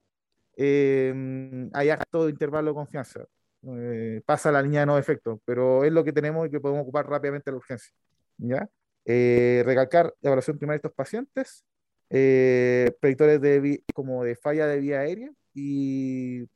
eh, 0.57 1.69
hay 1.73 1.89
alto 1.89 2.29
intervalo 2.29 2.71
de 2.71 2.75
confianza. 2.75 3.25
Eh, 3.63 4.21
pasa 4.25 4.51
la 4.51 4.61
línea 4.61 4.81
de 4.81 4.85
no 4.85 4.97
efecto, 4.97 5.41
pero 5.45 5.83
es 5.83 5.91
lo 5.91 6.03
que 6.03 6.13
tenemos 6.13 6.47
y 6.47 6.51
que 6.51 6.59
podemos 6.59 6.83
ocupar 6.83 7.09
rápidamente 7.09 7.51
la 7.51 7.57
urgencia. 7.57 7.93
¿ya? 8.37 8.67
Recalcar 9.07 10.13
evaluación 10.21 10.57
primaria 10.57 10.75
de 10.81 10.87
estos 10.87 10.93
pacientes, 10.93 11.65
predictores 12.09 13.41
de, 13.41 13.83
como 13.93 14.23
de 14.23 14.35
falla 14.35 14.67
de 14.67 14.79
vía 14.79 14.99
aérea 14.99 15.31
y 15.53 16.47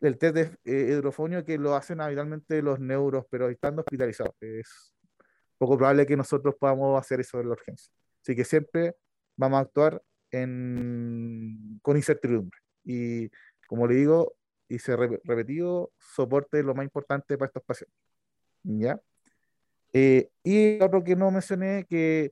el 0.00 0.18
test 0.18 0.34
de 0.34 0.42
eh, 0.64 0.92
hidrofonio 0.92 1.44
que 1.44 1.58
lo 1.58 1.74
hacen 1.74 2.00
habitualmente 2.00 2.62
los 2.62 2.78
neuros, 2.80 3.24
pero 3.30 3.48
estando 3.48 3.82
hospitalizados. 3.82 4.34
Es 4.40 4.94
poco 5.58 5.76
probable 5.76 6.06
que 6.06 6.16
nosotros 6.16 6.54
podamos 6.58 7.00
hacer 7.00 7.20
eso 7.20 7.40
en 7.40 7.48
la 7.48 7.52
urgencia. 7.52 7.92
Así 8.22 8.36
que 8.36 8.44
siempre 8.44 8.96
vamos 9.36 9.58
a 9.58 9.60
actuar 9.60 10.02
con 10.30 11.96
incertidumbre. 11.96 12.58
Y 12.84 13.30
como 13.66 13.86
le 13.86 13.94
digo, 13.94 14.34
y 14.68 14.78
se 14.78 14.96
repetido, 14.96 15.92
soporte 15.98 16.58
es 16.58 16.64
lo 16.64 16.74
más 16.74 16.84
importante 16.84 17.38
para 17.38 17.46
estos 17.46 17.62
pacientes. 17.62 17.96
¿Ya? 18.64 19.00
Eh, 19.98 20.28
y 20.44 20.78
otro 20.82 21.02
que 21.02 21.16
no 21.16 21.30
mencioné, 21.30 21.86
que 21.88 22.30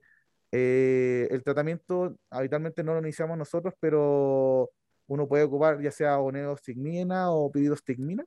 eh, 0.53 1.27
el 1.31 1.42
tratamiento 1.42 2.14
habitualmente 2.29 2.85
no 2.85 2.92
lo 2.92 3.00
iniciamos 3.00 3.38
nosotros, 3.38 3.72
pero 3.81 4.70
uno 5.07 5.27
puede 5.27 5.44
ocupar 5.44 5.81
ya 5.81 5.90
sea 5.90 6.18
oneostigmina 6.18 7.31
o 7.31 7.50
piridostigmina, 7.50 8.22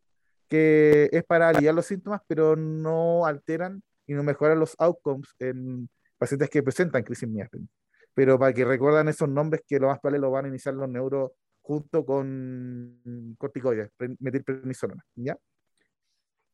que 0.48 1.08
es 1.12 1.24
para 1.24 1.50
aliviar 1.50 1.76
los 1.76 1.86
síntomas, 1.86 2.22
pero 2.26 2.56
no 2.56 3.28
alteran 3.28 3.84
y 4.08 4.16
no 4.16 4.24
mejoran 4.24 4.60
los 4.60 4.74
outcomes 4.80 5.30
en 5.38 5.88
pacientes 6.18 6.50
que 6.50 6.64
presentan 6.64 7.04
crisis 7.04 7.30
miastenia. 7.30 7.70
Pero 8.16 8.40
para 8.40 8.54
que 8.54 8.66
recuerdan 8.66 9.08
esos 9.08 9.30
nombres 9.30 9.62
que 9.68 9.80
lo 9.80 9.90
más 9.90 10.00
probable 10.00 10.20
lo 10.20 10.32
van 10.32 10.46
a 10.46 10.48
iniciar 10.48 10.74
los 10.74 10.90
neuros 10.90 11.30
junto 11.62 12.04
con 12.04 13.36
corticoides, 13.38 13.92
metilprednisolona, 14.20 15.06
¿ya? 15.14 15.38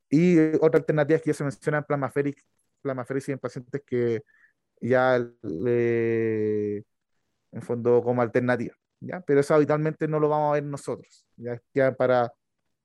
Y 0.10 0.38
otra 0.58 0.80
alternativa 0.80 1.16
es 1.16 1.24
que 1.24 1.30
ya 1.30 1.34
se 1.36 1.44
mencionan 1.46 1.86
plasmaferic, 1.86 2.44
plasmaferic 2.84 3.30
en 3.30 3.40
pacientes 3.40 3.82
que 3.86 4.22
ya 4.82 5.18
le, 5.42 6.78
en 6.78 7.62
fondo 7.62 8.04
como 8.04 8.22
alternativa. 8.22 8.76
Pero 9.26 9.40
eso 9.40 9.56
habitualmente 9.56 10.08
no 10.08 10.20
lo 10.20 10.30
vamos 10.30 10.52
a 10.52 10.54
ver 10.54 10.64
nosotros, 10.64 11.26
ya 11.36 11.60
quedan 11.74 11.96
para 11.96 12.32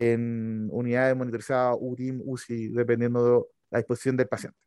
en 0.00 0.68
unidades 0.70 1.16
monitorizadas 1.16 1.76
UTIM, 1.80 2.22
UCI, 2.24 2.68
dependiendo 2.68 3.24
de 3.24 3.44
la 3.70 3.78
disposición 3.78 4.16
del 4.16 4.28
paciente. 4.28 4.58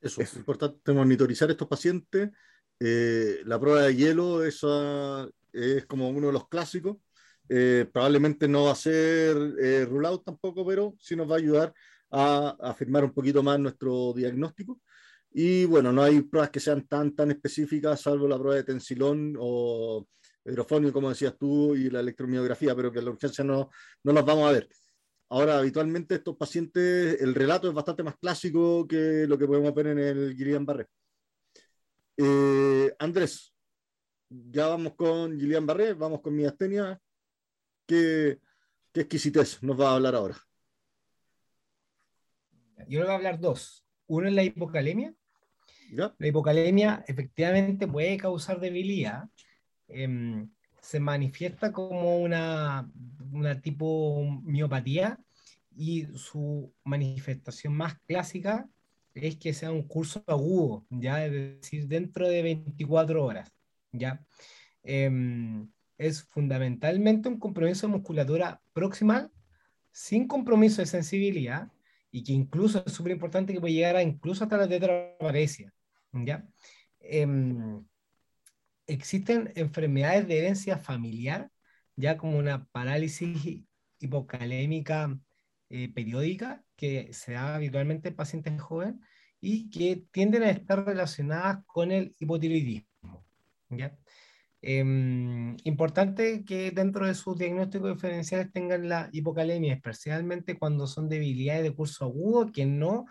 Eso, 0.00 0.20
es 0.20 0.34
importante 0.34 0.92
monitorizar 0.92 1.50
estos 1.50 1.68
pacientes. 1.68 2.30
Eh, 2.80 3.40
la 3.44 3.60
prueba 3.60 3.82
de 3.82 3.94
hielo, 3.94 4.44
esa 4.44 5.28
es 5.52 5.86
como 5.86 6.08
uno 6.08 6.28
de 6.28 6.32
los 6.32 6.48
clásicos. 6.48 6.96
Eh, 7.48 7.86
probablemente 7.92 8.48
no 8.48 8.64
va 8.64 8.72
a 8.72 8.76
ser 8.76 9.36
eh, 9.60 9.86
out 10.06 10.24
tampoco, 10.24 10.66
pero 10.66 10.94
sí 10.98 11.14
nos 11.14 11.30
va 11.30 11.34
a 11.34 11.38
ayudar 11.38 11.74
a 12.12 12.56
afirmar 12.60 13.04
un 13.04 13.12
poquito 13.12 13.42
más 13.42 13.58
nuestro 13.58 14.12
diagnóstico. 14.14 14.80
Y 15.32 15.64
bueno, 15.64 15.92
no 15.92 16.02
hay 16.02 16.20
pruebas 16.22 16.50
que 16.50 16.60
sean 16.60 16.86
tan, 16.86 17.14
tan 17.16 17.30
específicas, 17.30 18.02
salvo 18.02 18.28
la 18.28 18.38
prueba 18.38 18.56
de 18.56 18.64
tensilón 18.64 19.34
o 19.38 20.06
hidrofonio, 20.44 20.92
como 20.92 21.08
decías 21.08 21.36
tú, 21.38 21.74
y 21.74 21.88
la 21.90 22.00
electromiografía, 22.00 22.74
pero 22.76 22.92
que 22.92 23.00
la 23.00 23.10
urgencia 23.10 23.42
no, 23.42 23.70
no 24.04 24.12
las 24.12 24.24
vamos 24.24 24.48
a 24.48 24.52
ver. 24.52 24.68
Ahora, 25.30 25.58
habitualmente 25.58 26.16
estos 26.16 26.36
pacientes, 26.36 27.18
el 27.20 27.34
relato 27.34 27.68
es 27.68 27.74
bastante 27.74 28.02
más 28.02 28.16
clásico 28.18 28.86
que 28.86 29.26
lo 29.26 29.38
que 29.38 29.46
podemos 29.46 29.74
ver 29.74 29.86
en 29.88 29.98
el 29.98 30.36
Guillain-Barré. 30.36 30.86
Eh, 32.18 32.94
Andrés, 32.98 33.54
ya 34.28 34.66
vamos 34.66 34.94
con 34.94 35.38
Guillain-Barré, 35.38 35.94
vamos 35.94 36.20
con 36.20 36.36
miastenia. 36.36 37.00
¿Qué, 37.86 38.38
¿Qué 38.92 39.00
exquisitez 39.00 39.62
nos 39.62 39.80
va 39.80 39.92
a 39.92 39.94
hablar 39.94 40.14
ahora? 40.14 40.36
Yo 42.88 43.00
le 43.00 43.04
voy 43.04 43.12
a 43.12 43.16
hablar 43.16 43.40
dos. 43.40 43.84
Uno 44.06 44.28
es 44.28 44.34
la 44.34 44.42
hipocalemia 44.42 45.14
la 45.92 46.26
hipocalemia 46.26 47.04
efectivamente 47.06 47.86
puede 47.86 48.16
causar 48.16 48.60
debilidad. 48.60 49.28
Em, 49.88 50.48
se 50.80 51.00
manifiesta 51.00 51.70
como 51.72 52.18
una, 52.18 52.90
una 53.30 53.60
tipo 53.60 54.24
miopatía 54.42 55.18
y 55.76 56.06
su 56.14 56.72
manifestación 56.84 57.74
más 57.76 57.98
clásica 58.06 58.68
es 59.14 59.36
que 59.36 59.52
sea 59.52 59.70
un 59.70 59.86
curso 59.86 60.24
agudo, 60.26 60.86
ya 60.88 61.24
es 61.26 61.32
decir, 61.32 61.86
dentro 61.86 62.28
de 62.28 62.42
24 62.42 63.24
horas, 63.24 63.52
ya. 63.92 64.24
Em, 64.82 65.70
es 65.98 66.24
fundamentalmente 66.24 67.28
un 67.28 67.38
compromiso 67.38 67.86
de 67.86 67.92
musculatura 67.92 68.60
proximal 68.72 69.30
sin 69.92 70.26
compromiso 70.26 70.80
de 70.80 70.86
sensibilidad 70.86 71.70
y 72.12 72.22
que 72.22 72.32
incluso 72.32 72.84
es 72.86 72.92
súper 72.92 73.12
importante 73.12 73.52
que 73.52 73.60
puede 73.60 73.72
llegar 73.72 73.96
a 73.96 74.02
incluso 74.02 74.44
hasta 74.44 74.58
la 74.58 74.68
tetraparesia. 74.68 75.72
¿ya? 76.12 76.46
Em, 77.00 77.84
existen 78.86 79.50
enfermedades 79.56 80.28
de 80.28 80.38
herencia 80.38 80.78
familiar, 80.78 81.50
ya 81.96 82.18
como 82.18 82.38
una 82.38 82.66
parálisis 82.66 83.64
hipocalémica 83.98 85.18
eh, 85.70 85.90
periódica 85.92 86.62
que 86.76 87.12
se 87.14 87.32
da 87.32 87.54
habitualmente 87.54 88.10
en 88.10 88.16
pacientes 88.16 88.60
jóvenes 88.60 88.96
y 89.40 89.70
que 89.70 90.04
tienden 90.12 90.42
a 90.42 90.50
estar 90.50 90.84
relacionadas 90.84 91.64
con 91.66 91.90
el 91.92 92.14
hipotiroidismo. 92.18 93.24
¿ya? 93.70 93.96
Em, 94.64 95.56
importante 95.64 96.44
que 96.44 96.70
dentro 96.70 97.04
de 97.06 97.16
sus 97.16 97.36
diagnósticos 97.36 97.94
diferenciales 97.94 98.52
tengan 98.52 98.88
la 98.88 99.08
hipocalemia, 99.12 99.74
especialmente 99.74 100.56
cuando 100.56 100.86
son 100.86 101.08
debilidades 101.08 101.64
de 101.64 101.74
curso 101.74 102.04
agudo 102.04 102.52
que 102.52 102.64
no, 102.64 103.06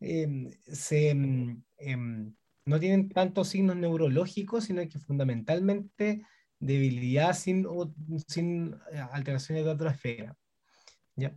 em, 0.00 0.50
se, 0.62 1.10
em, 1.10 2.34
no 2.64 2.80
tienen 2.80 3.10
tantos 3.10 3.48
signos 3.48 3.76
neurológicos, 3.76 4.64
sino 4.64 4.88
que 4.88 4.98
fundamentalmente 4.98 6.22
debilidad 6.58 7.34
sin, 7.34 7.66
sin 8.26 8.74
eh, 8.90 8.98
alteraciones 9.12 9.64
de 9.64 9.70
otra 9.70 9.90
esfera. 9.90 10.34
¿ya? 11.16 11.36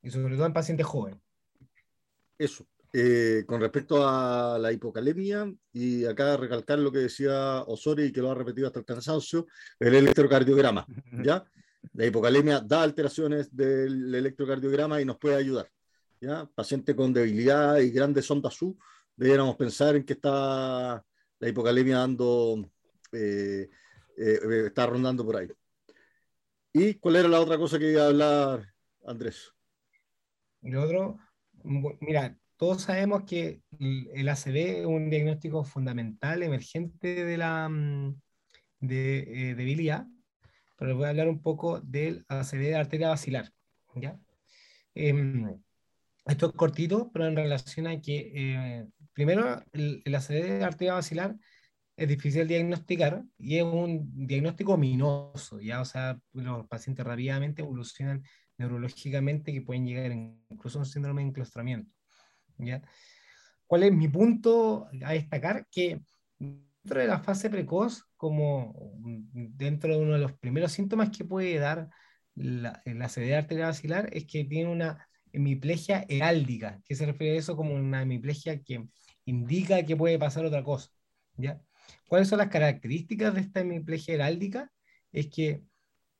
Y 0.00 0.10
sobre 0.10 0.36
todo 0.36 0.46
en 0.46 0.52
pacientes 0.52 0.86
jóvenes. 0.86 1.20
Eso. 2.38 2.66
Eh, 2.94 3.44
con 3.46 3.58
respecto 3.58 4.06
a 4.06 4.58
la 4.58 4.70
hipocalemia, 4.70 5.50
y 5.72 6.04
acá 6.04 6.36
recalcar 6.36 6.78
lo 6.78 6.92
que 6.92 6.98
decía 6.98 7.62
Osorio 7.62 8.04
y 8.04 8.12
que 8.12 8.20
lo 8.20 8.30
ha 8.30 8.34
repetido 8.34 8.66
hasta 8.66 8.80
el 8.80 8.84
cansancio, 8.84 9.46
el 9.78 9.94
electrocardiograma, 9.94 10.86
¿ya? 11.24 11.42
La 11.94 12.04
hipocalemia 12.04 12.60
da 12.60 12.82
alteraciones 12.82 13.56
del 13.56 14.14
electrocardiograma 14.14 15.00
y 15.00 15.06
nos 15.06 15.16
puede 15.16 15.36
ayudar, 15.36 15.70
¿ya? 16.20 16.44
Paciente 16.54 16.94
con 16.94 17.14
debilidad 17.14 17.78
y 17.78 17.90
grandes 17.92 18.30
ondas 18.30 18.60
U, 18.60 18.78
deberíamos 19.16 19.56
pensar 19.56 19.96
en 19.96 20.04
que 20.04 20.12
está 20.12 21.02
la 21.38 21.48
hipocalemia 21.48 21.96
dando, 21.96 22.70
eh, 23.12 23.70
eh, 24.18 24.64
está 24.66 24.84
rondando 24.84 25.24
por 25.24 25.36
ahí. 25.38 25.48
¿Y 26.74 26.94
cuál 26.96 27.16
era 27.16 27.28
la 27.28 27.40
otra 27.40 27.56
cosa 27.56 27.78
que 27.78 27.90
iba 27.90 28.02
a 28.02 28.08
hablar 28.08 28.68
Andrés? 29.06 29.50
El 30.60 30.76
otro, 30.76 31.18
mira, 31.64 32.38
todos 32.62 32.82
sabemos 32.82 33.24
que 33.24 33.60
el 33.80 34.28
ACV 34.28 34.82
es 34.82 34.86
un 34.86 35.10
diagnóstico 35.10 35.64
fundamental, 35.64 36.44
emergente 36.44 37.24
de 37.24 37.36
la 37.36 37.68
mm, 37.68 38.20
eh, 38.82 39.54
debilidad, 39.56 40.06
pero 40.78 40.90
les 40.90 40.96
voy 40.96 41.06
a 41.06 41.08
hablar 41.08 41.28
un 41.28 41.42
poco 41.42 41.80
del 41.80 42.24
ACV 42.28 42.58
de 42.60 42.76
arteria 42.76 43.08
basilar. 43.08 43.50
¿ya? 43.96 44.16
Em, 44.94 45.60
esto 46.24 46.46
es 46.46 46.52
cortito, 46.52 47.10
pero 47.12 47.26
en 47.26 47.34
relación 47.34 47.88
a 47.88 48.00
que, 48.00 48.30
eh, 48.32 48.86
primero, 49.12 49.60
el, 49.72 50.00
el 50.04 50.14
ACV 50.14 50.34
de 50.44 50.64
arteria 50.64 50.94
basilar 50.94 51.34
es 51.96 52.08
difícil 52.08 52.46
de 52.46 52.54
diagnosticar 52.54 53.24
y 53.38 53.56
es 53.56 53.64
un 53.64 54.08
diagnóstico 54.24 54.74
ominoso, 54.74 55.58
¿ya? 55.58 55.80
O 55.80 55.84
sea, 55.84 56.16
los 56.32 56.68
pacientes 56.68 57.04
rápidamente 57.04 57.62
evolucionan 57.62 58.22
neurológicamente 58.56 59.52
que 59.52 59.62
pueden 59.62 59.84
llegar 59.84 60.12
incluso 60.12 60.78
a 60.78 60.82
un 60.82 60.86
síndrome 60.86 61.22
de 61.22 61.28
enclaustramiento. 61.30 61.90
¿Ya? 62.58 62.82
¿Cuál 63.66 63.84
es 63.84 63.92
mi 63.92 64.08
punto 64.08 64.88
a 65.04 65.12
destacar? 65.12 65.66
Que 65.70 66.02
dentro 66.38 67.00
de 67.00 67.06
la 67.06 67.20
fase 67.20 67.48
precoz, 67.50 68.04
como 68.16 68.74
dentro 69.02 69.94
de 69.94 70.02
uno 70.02 70.12
de 70.14 70.18
los 70.18 70.32
primeros 70.32 70.72
síntomas 70.72 71.10
que 71.10 71.24
puede 71.24 71.58
dar 71.58 71.88
la, 72.34 72.82
la 72.84 73.04
arterial 73.04 73.44
arterial 73.44 74.08
es 74.12 74.26
que 74.26 74.44
tiene 74.44 74.70
una 74.70 75.08
hemiplegia 75.32 76.04
heráldica. 76.08 76.80
¿Qué 76.84 76.94
se 76.94 77.06
refiere 77.06 77.36
a 77.36 77.38
eso? 77.38 77.56
Como 77.56 77.74
una 77.74 78.02
hemiplegia 78.02 78.60
que 78.62 78.86
indica 79.24 79.84
que 79.84 79.96
puede 79.96 80.18
pasar 80.18 80.44
otra 80.44 80.62
cosa. 80.62 80.90
¿ya? 81.36 81.60
¿Cuáles 82.08 82.28
son 82.28 82.38
las 82.38 82.48
características 82.48 83.34
de 83.34 83.40
esta 83.40 83.60
hemiplegia 83.60 84.14
heráldica? 84.14 84.70
Es 85.12 85.28
que 85.28 85.62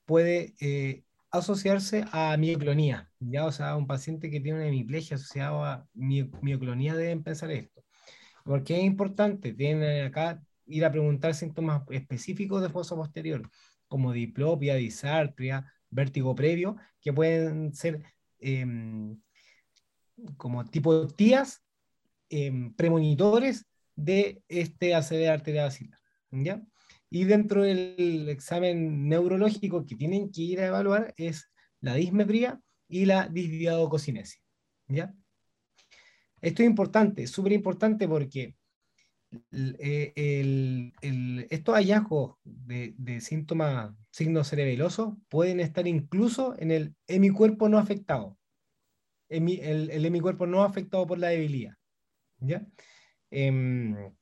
puede 0.05 0.55
eh, 0.61 1.05
asociarse 1.33 2.05
a 2.13 2.37
mioclonía, 2.37 3.11
ya, 3.19 3.47
o 3.47 3.53
sea, 3.53 3.77
un 3.77 3.87
paciente 3.87 4.31
que 4.31 4.41
tiene 4.41 4.59
una 4.59 4.69
hemiplegia 4.69 5.17
asociada 5.17 5.73
a 5.73 5.89
mioclonía 5.95 6.95
deben 6.95 7.23
pensar 7.23 7.51
esto. 7.51 7.83
Porque 8.45 8.77
es 8.79 8.85
importante, 8.85 9.55
tienen 9.55 10.07
acá 10.07 10.43
ir 10.67 10.85
a 10.85 10.93
preguntar 10.93 11.35
síntomas 11.35 11.83
específicos 11.91 12.63
de 12.63 12.69
fosa 12.69 12.95
posterior, 12.97 13.51
como 13.89 14.13
diplopia, 14.13 14.75
disartria, 14.75 15.73
vértigo 15.91 16.35
previo, 16.35 16.77
que 17.01 17.13
pueden 17.13 17.75
ser 17.75 18.03
em, 18.39 19.19
como 20.37 20.65
tipo 20.67 21.07
tías 21.09 21.63
em, 22.29 22.75
premonitores 22.75 23.67
de 23.95 24.43
este 24.49 24.95
ACV 24.95 25.29
arterial 25.29 25.73
¿ya? 26.31 26.63
Y 27.15 27.25
dentro 27.25 27.63
del 27.63 28.27
examen 28.31 29.07
neurológico 29.07 29.85
que 29.85 29.97
tienen 29.97 30.33
que 30.33 30.41
ir 30.41 30.61
a 30.61 30.69
evaluar 30.69 31.13
es 31.19 31.53
la 31.83 31.95
dismetría 31.95 32.59
y 32.89 33.05
la 33.05 33.29
disdiadococinesia. 33.29 34.41
¿ya? 34.89 35.15
Esto 36.41 36.63
es 36.63 36.67
importante, 36.71 37.27
súper 37.27 37.53
importante 37.53 38.09
porque 38.09 38.57
eh, 39.53 40.91
estos 41.51 41.75
hallazgos 41.75 42.37
de, 42.45 43.21
síntomas, 43.21 43.95
signos 44.11 44.49
cerebelosos, 44.49 45.13
pueden 45.29 45.61
estar 45.61 45.87
incluso 45.87 46.55
en 46.59 46.71
el 46.71 46.95
hemicuerpo 47.09 47.69
no 47.69 47.77
afectado. 47.77 48.39
El, 49.29 49.91
el 49.91 50.07
hemicuerpo 50.07 50.47
no 50.47 50.63
afectado 50.63 51.07
por 51.07 51.19
la 51.19 51.29
debilidad. 51.29 51.75
¿ya? 52.39 52.67
Em, 53.31 54.15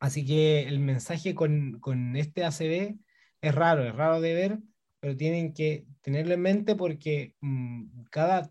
Así 0.00 0.24
que 0.24 0.62
el 0.62 0.80
mensaje 0.80 1.34
con, 1.34 1.78
con 1.80 2.16
este 2.16 2.44
ACB 2.44 2.98
es 3.42 3.54
raro, 3.54 3.84
es 3.84 3.94
raro 3.94 4.20
de 4.20 4.34
ver, 4.34 4.58
pero 4.98 5.16
tienen 5.16 5.52
que 5.52 5.86
tenerlo 6.00 6.34
en 6.34 6.40
mente 6.40 6.74
porque 6.74 7.34
mm, 7.40 8.04
cada, 8.10 8.50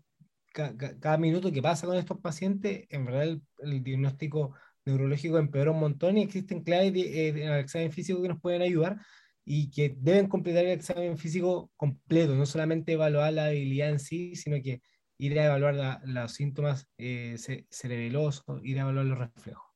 cada 0.52 1.18
minuto 1.18 1.52
que 1.52 1.62
pasa 1.62 1.86
con 1.86 1.96
estos 1.96 2.20
pacientes, 2.20 2.86
en 2.90 3.04
verdad 3.04 3.38
el, 3.58 3.82
diagnóstico 3.82 4.54
neurológico 4.84 5.38
empeora 5.38 5.72
un 5.72 5.80
montón 5.80 6.18
y 6.18 6.22
existen 6.22 6.62
claves 6.62 6.92
eh, 6.94 7.28
en 7.28 7.52
el 7.52 7.60
examen 7.60 7.92
físico 7.92 8.22
que 8.22 8.28
nos 8.28 8.40
pueden 8.40 8.62
ayudar 8.62 8.98
y 9.44 9.70
que 9.70 9.94
deben 9.98 10.28
completar 10.28 10.64
el 10.64 10.72
examen 10.72 11.18
físico 11.18 11.70
completo, 11.76 12.34
no 12.36 12.46
solamente 12.46 12.92
evaluar 12.92 13.32
la 13.32 13.46
habilidad 13.46 13.90
en 13.90 13.98
sí, 13.98 14.36
sino 14.36 14.56
que 14.62 14.82
ir 15.18 15.38
a 15.38 15.46
evaluar 15.46 16.00
los 16.04 16.32
síntomas 16.32 16.88
eh, 16.98 17.36
cerebelosos, 17.70 18.44
ir 18.62 18.78
a 18.78 18.82
evaluar 18.82 19.06
los 19.06 19.18
reflejos. 19.18 19.69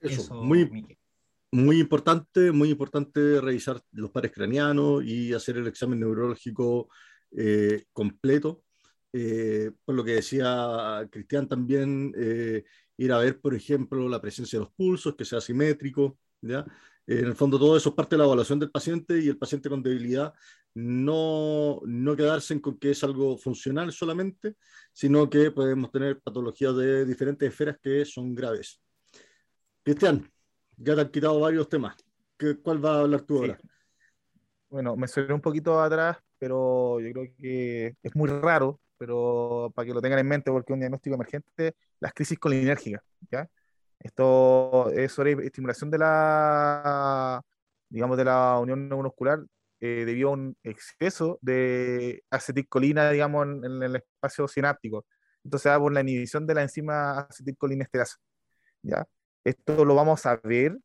Eso, 0.00 0.34
muy, 0.34 0.70
muy 1.50 1.80
importante, 1.80 2.52
muy 2.52 2.70
importante 2.70 3.40
revisar 3.40 3.80
los 3.92 4.10
pares 4.10 4.32
craneanos 4.32 5.04
y 5.04 5.32
hacer 5.32 5.56
el 5.56 5.66
examen 5.66 6.00
neurológico 6.00 6.88
eh, 7.32 7.84
completo. 7.92 8.62
Eh, 9.12 9.70
por 9.84 9.94
lo 9.94 10.04
que 10.04 10.16
decía 10.16 11.06
Cristian 11.10 11.48
también, 11.48 12.12
eh, 12.16 12.64
ir 12.96 13.12
a 13.12 13.18
ver, 13.18 13.40
por 13.40 13.54
ejemplo, 13.54 14.08
la 14.08 14.20
presencia 14.20 14.58
de 14.58 14.64
los 14.66 14.74
pulsos, 14.74 15.16
que 15.16 15.24
sea 15.24 15.40
simétrico, 15.40 16.18
¿ya? 16.42 16.66
En 17.06 17.24
el 17.24 17.34
fondo 17.34 17.58
todo 17.58 17.74
eso 17.74 17.88
es 17.88 17.94
parte 17.94 18.16
de 18.16 18.18
la 18.18 18.26
evaluación 18.26 18.58
del 18.58 18.70
paciente 18.70 19.18
y 19.18 19.28
el 19.28 19.38
paciente 19.38 19.70
con 19.70 19.82
debilidad 19.82 20.34
no, 20.74 21.80
no 21.86 22.14
quedarse 22.14 22.60
con 22.60 22.78
que 22.78 22.90
es 22.90 23.02
algo 23.02 23.38
funcional 23.38 23.90
solamente, 23.92 24.56
sino 24.92 25.28
que 25.30 25.50
podemos 25.50 25.90
tener 25.90 26.20
patologías 26.20 26.76
de 26.76 27.06
diferentes 27.06 27.48
esferas 27.48 27.78
que 27.82 28.04
son 28.04 28.34
graves. 28.34 28.82
Cristian, 29.88 30.30
ya 30.76 30.94
te 30.94 31.00
han 31.00 31.08
quitado 31.08 31.40
varios 31.40 31.66
temas. 31.66 31.96
¿Cuál 32.62 32.84
va 32.84 32.96
a 32.96 33.00
hablar 33.00 33.22
tú 33.22 33.38
ahora? 33.38 33.58
Bueno, 34.68 34.96
me 34.96 35.08
suena 35.08 35.34
un 35.34 35.40
poquito 35.40 35.80
atrás, 35.80 36.18
pero 36.38 37.00
yo 37.00 37.10
creo 37.10 37.34
que 37.38 37.96
es 38.02 38.14
muy 38.14 38.28
raro, 38.28 38.78
pero 38.98 39.72
para 39.74 39.86
que 39.86 39.94
lo 39.94 40.02
tengan 40.02 40.18
en 40.18 40.28
mente, 40.28 40.50
porque 40.50 40.72
es 40.72 40.74
un 40.74 40.80
diagnóstico 40.80 41.14
emergente, 41.14 41.74
las 42.00 42.12
crisis 42.12 42.38
colinérgicas, 42.38 43.02
¿ya? 43.30 43.48
Esto 43.98 44.90
es 44.90 45.10
sobre 45.10 45.32
estimulación 45.46 45.90
de 45.90 45.96
la, 45.96 47.40
digamos, 47.88 48.18
de 48.18 48.24
la 48.26 48.58
unión 48.58 48.90
neuromuscular 48.90 49.42
eh, 49.80 50.04
debido 50.04 50.28
a 50.28 50.32
un 50.32 50.54
exceso 50.64 51.38
de 51.40 52.22
acetilcolina, 52.28 53.10
digamos, 53.10 53.46
en, 53.46 53.64
en, 53.64 53.82
el 53.82 53.96
espacio 53.96 54.46
sináptico. 54.48 55.06
Entonces, 55.42 55.72
da 55.72 55.80
por 55.80 55.94
la 55.94 56.02
inhibición 56.02 56.46
de 56.46 56.54
la 56.54 56.60
enzima 56.60 57.20
acetilcolinesterasa, 57.20 58.18
¿ya? 58.82 59.06
Esto 59.48 59.84
lo 59.86 59.94
vamos 59.94 60.26
a 60.26 60.36
ver 60.36 60.76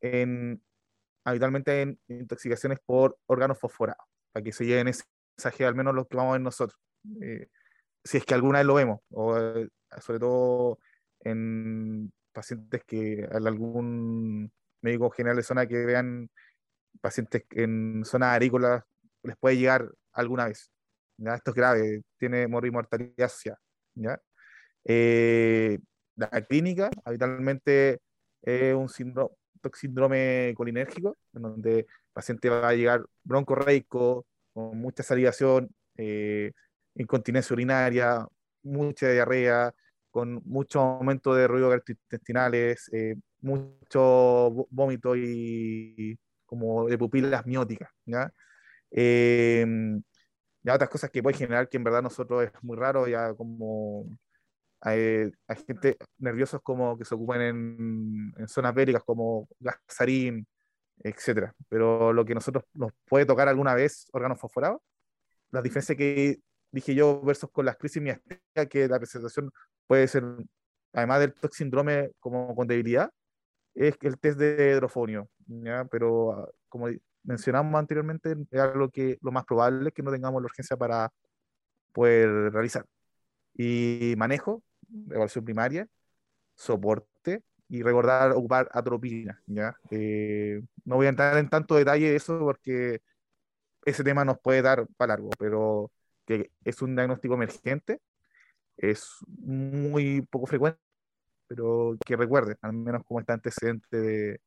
en, 0.00 0.60
habitualmente 1.24 1.82
en 1.82 2.00
intoxicaciones 2.08 2.80
por 2.84 3.16
órganos 3.26 3.58
fosforados, 3.58 4.04
para 4.32 4.42
que 4.42 4.52
se 4.52 4.66
lleven 4.66 4.88
ese 4.88 5.04
mensaje, 5.36 5.64
al 5.64 5.76
menos 5.76 5.94
lo 5.94 6.08
que 6.08 6.16
vamos 6.16 6.30
a 6.30 6.32
ver 6.32 6.40
nosotros. 6.40 6.80
Eh, 7.22 7.46
si 8.02 8.16
es 8.18 8.24
que 8.24 8.34
alguna 8.34 8.58
vez 8.58 8.66
lo 8.66 8.74
vemos, 8.74 9.00
o 9.10 9.38
eh, 9.38 9.68
sobre 10.00 10.18
todo 10.18 10.78
en 11.20 12.12
pacientes 12.32 12.82
que 12.84 13.28
algún 13.30 14.50
médico 14.82 15.10
general 15.10 15.36
de 15.36 15.42
zona 15.44 15.66
que 15.66 15.84
vean 15.84 16.30
pacientes 17.00 17.44
en 17.50 18.04
zonas 18.04 18.34
agrícolas 18.34 18.82
les 19.22 19.36
puede 19.36 19.56
llegar 19.56 19.88
alguna 20.12 20.46
vez. 20.46 20.70
Esto 21.18 21.50
es 21.50 21.54
grave, 21.54 22.02
tiene 22.18 22.48
mortalidad 22.48 23.28
social. 23.28 23.56
¿ya? 23.94 24.20
Eh, 24.84 25.78
la 26.20 26.42
clínica 26.42 26.90
habitualmente 27.04 28.00
es 28.42 28.74
un 28.74 28.88
síndrome, 28.88 30.54
colinérgico, 30.56 31.16
en 31.34 31.42
donde 31.42 31.78
el 31.80 31.86
paciente 32.12 32.48
va 32.48 32.68
a 32.68 32.74
llegar 32.74 33.04
broncorreico, 33.24 34.26
con 34.52 34.78
mucha 34.78 35.02
salivación, 35.02 35.70
eh, 35.96 36.52
incontinencia 36.94 37.54
urinaria, 37.54 38.26
mucha 38.62 39.08
diarrea, 39.10 39.72
con 40.10 40.42
mucho 40.44 40.80
aumento 40.80 41.34
de 41.34 41.46
ruido 41.46 41.70
gastrointestinales, 41.70 42.90
eh, 42.92 43.14
mucho 43.40 44.66
vómito 44.70 45.16
y, 45.16 46.18
como 46.46 46.88
de 46.88 46.98
pupilas 46.98 47.46
mióticas, 47.46 47.90
¿ya? 48.06 48.32
Em, 48.90 50.02
ya 50.62 50.74
otras 50.74 50.90
cosas 50.90 51.10
que 51.10 51.22
puede 51.22 51.36
generar 51.38 51.68
que 51.68 51.76
en 51.76 51.84
verdad 51.84 52.02
nosotros 52.02 52.44
es 52.44 52.52
muy 52.62 52.76
raro, 52.76 53.06
ya 53.08 53.34
como 53.34 54.06
hay, 54.80 55.30
gente 55.66 55.96
nerviosos 56.18 56.60
como 56.62 56.96
que 56.96 57.04
se 57.04 57.14
ocupan 57.14 57.42
en, 57.42 58.32
en 58.36 58.48
zonas 58.48 58.74
bélicas 58.74 59.02
como 59.04 59.48
gasarín, 59.58 60.46
etcétera. 61.02 61.54
Pero 61.68 62.12
lo 62.12 62.24
que 62.24 62.34
nosotros 62.34 62.64
nos 62.74 62.92
puede 63.06 63.26
tocar 63.26 63.48
alguna 63.48 63.74
vez 63.74 64.06
órganos 64.12 64.40
fosforados, 64.40 64.80
la 65.50 65.62
diferencia 65.62 65.96
que 65.96 66.40
dije 66.70 66.94
yo 66.94 67.20
versus 67.22 67.50
con 67.50 67.66
las 67.66 67.76
crisis 67.76 68.02
miasténicas, 68.02 68.68
que 68.68 68.88
la 68.88 68.98
presentación 68.98 69.50
puede 69.86 70.06
ser, 70.08 70.24
además 70.92 71.20
del 71.20 71.34
síndrome 71.52 72.12
como 72.20 72.54
con 72.54 72.66
debilidad, 72.66 73.10
es 73.74 73.96
el 74.02 74.18
test 74.18 74.38
de 74.38 74.72
hidrofonio, 74.72 75.28
¿ya? 75.46 75.84
pero 75.86 76.32
ah, 76.32 76.48
como 76.68 76.88
mencionamos 77.22 77.74
anteriormente, 77.78 78.34
es 78.50 78.60
algo 78.60 78.90
que 78.90 79.18
lo 79.22 79.32
más 79.32 79.44
probable 79.44 79.88
es 79.88 79.94
que 79.94 80.02
no 80.02 80.10
tengamos 80.12 80.42
la 80.42 80.46
urgencia 80.46 80.76
para 80.76 81.10
poder 81.92 82.52
realizar. 82.52 82.84
Y 83.54 84.14
manejo, 84.16 84.62
evaluación 85.08 85.44
primaria, 85.44 85.88
soporte 86.54 87.42
y 87.68 87.82
recordar 87.82 88.32
ocupar 88.32 88.68
atropina. 88.72 89.42
¿ya? 89.46 89.74
Eh, 89.90 90.62
no 90.84 90.96
voy 90.96 91.06
a 91.06 91.10
entrar 91.10 91.36
en 91.38 91.48
tanto 91.48 91.76
detalle 91.76 92.10
de 92.10 92.16
eso 92.16 92.38
porque 92.40 93.00
ese 93.84 94.04
tema 94.04 94.24
nos 94.24 94.38
puede 94.40 94.62
dar 94.62 94.86
para 94.96 95.14
largo, 95.14 95.30
pero 95.38 95.90
que 96.26 96.50
es 96.64 96.82
un 96.82 96.94
diagnóstico 96.94 97.34
emergente, 97.34 98.00
es 98.76 99.08
muy 99.26 100.22
poco 100.22 100.46
frecuente, 100.46 100.80
pero 101.46 101.96
que 102.04 102.16
recuerden, 102.16 102.56
al 102.62 102.72
menos 102.72 103.04
como 103.04 103.20
está 103.20 103.34
antecedente 103.34 103.96
de, 103.96 104.40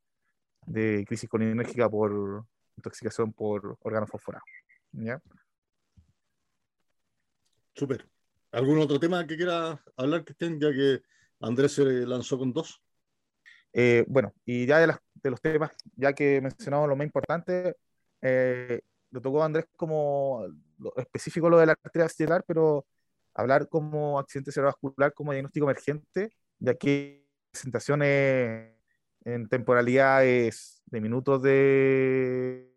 de 0.66 1.06
crisis 1.08 1.30
colinérgica 1.30 1.90
por 1.90 2.46
intoxicación 2.78 3.34
por 3.34 3.78
órganos 3.82 4.10
fosforados. 4.10 4.50
¿ya? 4.92 5.22
Súper. 7.76 8.13
¿Algún 8.54 8.78
otro 8.78 9.00
tema 9.00 9.26
que 9.26 9.36
quiera 9.36 9.84
hablar, 9.98 10.24
Cristian, 10.24 10.60
ya 10.60 10.72
que 10.72 11.02
Andrés 11.40 11.72
se 11.72 11.84
lanzó 12.06 12.38
con 12.38 12.54
dos? 12.54 12.84
Eh, 13.74 14.06
bueno, 14.08 14.32
y 14.46 14.68
ya 14.68 14.78
de, 14.78 15.32
los 15.32 15.42
temas, 15.42 15.72
ya 15.96 16.14
que 16.14 16.40
mencionamos 16.40 16.88
lo 16.88 16.96
más 16.96 17.06
importante, 17.06 17.76
eh, 18.22 18.82
le 19.10 19.22
tocó 19.22 19.44
Andrés 19.44 19.66
como 19.76 20.46
lo 20.78 20.96
específico 20.98 21.50
lo 21.50 21.58
de 21.58 21.66
la 21.66 21.72
arteria 21.84 22.06
estelar, 22.06 22.44
pero 22.48 22.86
hablar 23.34 23.68
como 23.70 24.20
accidente 24.20 24.52
cerebrovascular 24.52 25.16
como 25.16 25.32
diagnóstico 25.32 25.66
emergente, 25.66 26.32
ya 26.60 26.76
que 26.76 27.26
presentaciones 27.52 28.76
en 29.26 29.50
temporalidades 29.50 30.84
de 30.86 31.02
minutos 31.02 31.42
de, 31.42 32.72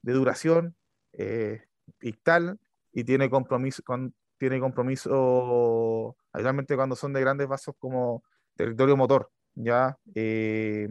de 0.00 0.12
duración, 0.12 0.74
eh, 1.12 1.64
ictal, 2.00 2.58
y 2.94 3.04
tiene 3.04 3.28
compromiso, 3.28 3.82
con, 3.82 4.14
tiene 4.42 4.58
compromiso, 4.58 6.16
habitualmente 6.32 6.74
cuando 6.74 6.96
son 6.96 7.12
de 7.12 7.20
grandes 7.20 7.46
vasos 7.46 7.76
como 7.78 8.24
territorio 8.56 8.96
motor, 8.96 9.30
ya 9.54 9.96
eh, 10.16 10.88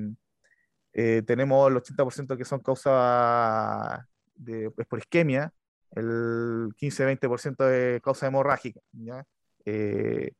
eh, 0.93 1.21
tenemos 1.27 1.69
el 1.69 1.75
80% 1.75 2.37
que 2.37 2.45
son 2.45 2.61
causa 2.61 4.07
de, 4.35 4.71
por 4.71 4.99
isquemia, 4.99 5.53
el 5.91 6.69
15-20% 6.77 7.65
de 7.65 7.99
causa 8.01 8.27
hemorrágica, 8.27 8.79
¿ya? 8.93 9.25
Eh, 9.65 10.31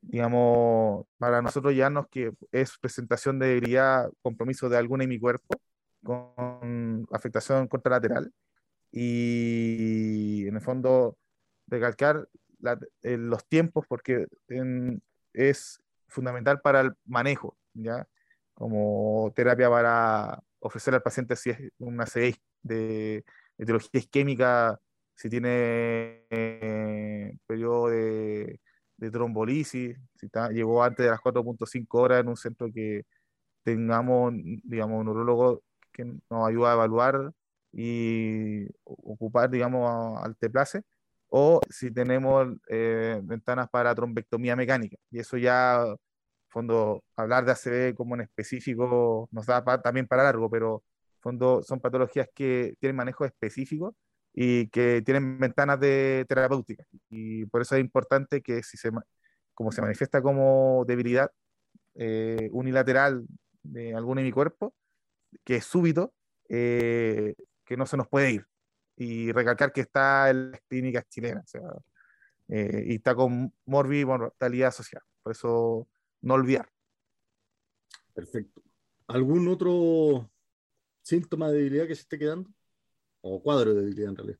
digamos, 0.00 1.06
para 1.18 1.40
nosotros 1.42 1.76
ya 1.76 1.90
nos 1.90 2.08
que 2.08 2.32
es 2.50 2.76
presentación 2.78 3.38
de 3.38 3.46
debilidad, 3.46 4.10
compromiso 4.20 4.68
de 4.68 4.78
alguna 4.78 5.04
en 5.04 5.10
mi 5.10 5.20
cuerpo, 5.20 5.60
con 6.02 7.06
afectación 7.12 7.68
contralateral, 7.68 8.32
y 8.90 10.48
en 10.48 10.56
el 10.56 10.60
fondo 10.60 11.16
recalcar 11.66 12.28
los 13.02 13.46
tiempos 13.46 13.86
porque 13.88 14.26
es 15.32 15.80
fundamental 16.08 16.60
para 16.60 16.80
el 16.80 16.92
manejo, 17.04 17.56
¿ya? 17.74 18.08
Como 18.54 19.32
terapia 19.34 19.68
para 19.68 20.42
ofrecer 20.60 20.94
al 20.94 21.02
paciente 21.02 21.36
si 21.36 21.50
es 21.50 21.58
una 21.78 22.06
CI 22.06 22.36
de 22.62 23.24
etiología 23.58 24.00
isquémica, 24.00 24.80
si 25.14 25.28
tiene 25.28 26.24
eh, 26.30 27.36
periodo 27.46 27.88
de, 27.88 28.60
de, 28.96 29.10
trombolisis, 29.10 29.96
si 30.14 30.26
está, 30.26 30.50
llegó 30.50 30.82
antes 30.82 31.04
de 31.04 31.10
las 31.10 31.20
4.5 31.20 31.86
horas 31.98 32.20
en 32.20 32.28
un 32.28 32.36
centro 32.36 32.70
que 32.72 33.04
tengamos, 33.62 34.32
digamos, 34.64 35.00
un 35.00 35.06
neurólogo 35.06 35.62
que 35.92 36.04
nos 36.04 36.48
ayuda 36.48 36.70
a 36.72 36.74
evaluar 36.74 37.32
y 37.72 38.66
ocupar, 38.84 39.50
digamos, 39.50 40.22
al 40.22 40.36
teplace 40.36 40.82
o 41.38 41.60
si 41.68 41.90
tenemos 41.90 42.48
eh, 42.68 43.20
ventanas 43.22 43.68
para 43.68 43.94
trombectomía 43.94 44.56
mecánica. 44.56 44.96
Y 45.10 45.18
eso 45.18 45.36
ya, 45.36 45.84
fondo, 46.48 47.04
hablar 47.14 47.44
de 47.44 47.52
ACV 47.52 47.94
como 47.94 48.14
en 48.14 48.22
específico 48.22 49.28
nos 49.30 49.44
da 49.44 49.62
también 49.82 50.06
para 50.06 50.24
largo, 50.24 50.48
pero 50.50 50.82
fondo 51.20 51.62
son 51.62 51.80
patologías 51.80 52.28
que 52.34 52.74
tienen 52.80 52.96
manejo 52.96 53.26
específico 53.26 53.94
y 54.32 54.68
que 54.68 55.02
tienen 55.04 55.38
ventanas 55.38 55.78
de 55.78 56.24
terapéutica. 56.26 56.86
Y 57.10 57.44
por 57.46 57.60
eso 57.60 57.76
es 57.76 57.82
importante 57.82 58.40
que 58.40 58.62
si 58.62 58.78
se, 58.78 58.90
como 59.52 59.72
se 59.72 59.82
manifiesta 59.82 60.22
como 60.22 60.84
debilidad 60.86 61.30
eh, 61.96 62.48
unilateral 62.52 63.26
de 63.62 63.94
algún 63.94 64.30
cuerpo 64.30 64.74
que 65.44 65.56
es 65.56 65.66
súbito, 65.66 66.14
eh, 66.48 67.34
que 67.66 67.76
no 67.76 67.84
se 67.84 67.98
nos 67.98 68.08
puede 68.08 68.30
ir 68.32 68.46
y 68.96 69.30
recalcar 69.32 69.72
que 69.72 69.82
está 69.82 70.30
en 70.30 70.52
las 70.52 70.60
clínicas 70.62 71.06
chilenas 71.08 71.44
o 71.44 71.48
sea, 71.48 71.70
eh, 72.48 72.84
y 72.88 72.94
está 72.96 73.14
con 73.14 73.52
morbi 73.66 74.04
mortalidad 74.04 74.72
social. 74.72 75.02
Por 75.22 75.32
eso 75.32 75.88
no 76.22 76.34
olvidar. 76.34 76.68
Perfecto. 78.14 78.62
¿Algún 79.08 79.48
otro 79.48 80.30
síntoma 81.02 81.50
de 81.50 81.58
debilidad 81.58 81.86
que 81.86 81.94
se 81.94 82.02
esté 82.02 82.18
quedando? 82.18 82.50
O 83.20 83.42
cuadro 83.42 83.74
de 83.74 83.80
debilidad 83.80 84.10
en 84.10 84.16
realidad. 84.16 84.38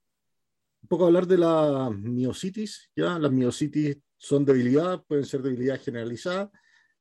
Un 0.83 0.89
poco 0.89 1.07
hablar 1.07 1.27
de 1.27 1.39
la 1.39 1.91
miocitis, 1.91 2.91
¿ya? 2.95 3.19
Las 3.19 3.33
miocitis 3.33 3.99
son 4.17 4.45
debilidad, 4.45 5.05
pueden 5.05 5.25
ser 5.25 5.43
debilidad 5.43 5.81
generalizada, 5.81 6.51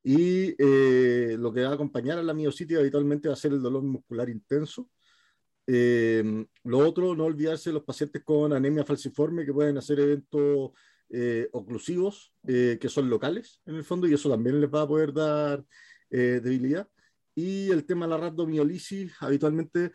y 0.03 0.55
eh, 0.59 1.35
lo 1.39 1.51
que 1.53 1.63
va 1.63 1.69
a 1.69 1.73
acompañar 1.73 2.19
a 2.19 2.23
la 2.23 2.33
miocitis 2.33 2.77
habitualmente 2.77 3.27
va 3.27 3.33
a 3.33 3.37
ser 3.37 3.53
el 3.53 3.61
dolor 3.61 3.83
muscular 3.83 4.29
intenso, 4.29 4.89
eh, 5.67 6.45
lo 6.63 6.77
otro, 6.79 7.15
no 7.15 7.25
olvidarse 7.25 7.69
de 7.69 7.75
los 7.75 7.83
pacientes 7.83 8.23
con 8.23 8.53
anemia 8.53 8.85
falciforme 8.85 9.45
que 9.45 9.53
pueden 9.53 9.77
hacer 9.77 9.99
eventos 9.99 10.71
eh, 11.09 11.47
oclusivos, 11.51 12.33
eh, 12.47 12.77
que 12.79 12.89
son 12.89 13.09
locales 13.09 13.61
en 13.65 13.75
el 13.75 13.83
fondo, 13.83 14.07
y 14.07 14.13
eso 14.13 14.29
también 14.29 14.59
les 14.59 14.69
va 14.69 14.81
a 14.81 14.87
poder 14.87 15.13
dar 15.13 15.63
eh, 16.09 16.39
debilidad. 16.43 16.87
Y 17.35 17.69
el 17.69 17.85
tema 17.85 18.05
de 18.05 18.11
la 18.11 18.17
rhabdomiolisis, 18.17 19.13
habitualmente 19.19 19.91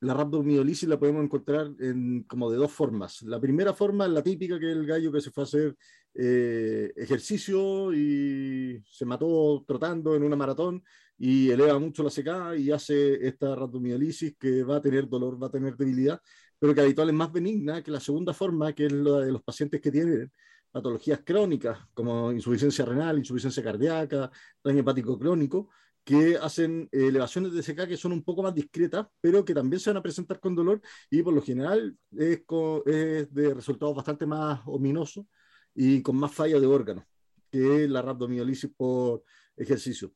la 0.00 0.14
rhabdomiolisis 0.14 0.88
la 0.88 0.98
podemos 0.98 1.22
encontrar 1.22 1.70
en, 1.78 2.24
como 2.24 2.50
de 2.50 2.56
dos 2.56 2.72
formas. 2.72 3.22
La 3.22 3.40
primera 3.40 3.74
forma 3.74 4.06
es 4.06 4.12
la 4.12 4.22
típica, 4.22 4.58
que 4.58 4.70
es 4.70 4.76
el 4.76 4.86
gallo 4.86 5.12
que 5.12 5.20
se 5.20 5.30
fue 5.30 5.42
a 5.42 5.44
hacer 5.44 5.76
eh, 6.14 6.92
ejercicio 6.96 7.92
y 7.92 8.82
se 8.84 9.04
mató 9.04 9.62
trotando 9.66 10.16
en 10.16 10.24
una 10.24 10.36
maratón 10.36 10.82
y 11.22 11.50
eleva 11.50 11.78
mucho 11.78 12.02
la 12.02 12.10
CK 12.10 12.58
y 12.58 12.70
hace 12.72 13.26
esta 13.26 13.54
rhabdomiolisis 13.54 14.36
que 14.38 14.62
va 14.64 14.76
a 14.76 14.80
tener 14.80 15.06
dolor, 15.06 15.40
va 15.40 15.48
a 15.48 15.50
tener 15.50 15.76
debilidad, 15.76 16.18
pero 16.58 16.74
que 16.74 16.80
habitual 16.80 17.10
es 17.10 17.14
más 17.14 17.30
benigna 17.30 17.82
que 17.82 17.90
la 17.90 18.00
segunda 18.00 18.32
forma, 18.32 18.72
que 18.72 18.86
es 18.86 18.92
la 18.92 19.20
de 19.20 19.30
los 19.32 19.42
pacientes 19.42 19.82
que 19.82 19.90
tienen 19.90 20.32
patologías 20.70 21.20
crónicas 21.22 21.78
como 21.92 22.32
insuficiencia 22.32 22.86
renal, 22.86 23.18
insuficiencia 23.18 23.62
cardíaca, 23.62 24.30
daño 24.64 24.80
hepático 24.80 25.18
crónico, 25.18 25.68
que 26.02 26.38
hacen 26.38 26.88
elevaciones 26.90 27.52
de 27.52 27.62
CK 27.62 27.86
que 27.86 27.98
son 27.98 28.12
un 28.12 28.24
poco 28.24 28.42
más 28.42 28.54
discretas, 28.54 29.06
pero 29.20 29.44
que 29.44 29.52
también 29.52 29.78
se 29.78 29.90
van 29.90 29.98
a 29.98 30.02
presentar 30.02 30.40
con 30.40 30.54
dolor 30.54 30.80
y 31.10 31.22
por 31.22 31.34
lo 31.34 31.42
general 31.42 31.98
es, 32.12 32.40
es 32.86 33.34
de 33.34 33.54
resultados 33.54 33.94
bastante 33.94 34.24
más 34.24 34.60
ominosos 34.64 35.26
y 35.74 36.00
con 36.00 36.16
más 36.16 36.32
falla 36.32 36.58
de 36.58 36.66
órganos 36.66 37.04
que 37.50 37.86
la 37.88 38.00
rhabdomiolisis 38.00 38.70
por 38.74 39.22
ejercicio. 39.54 40.14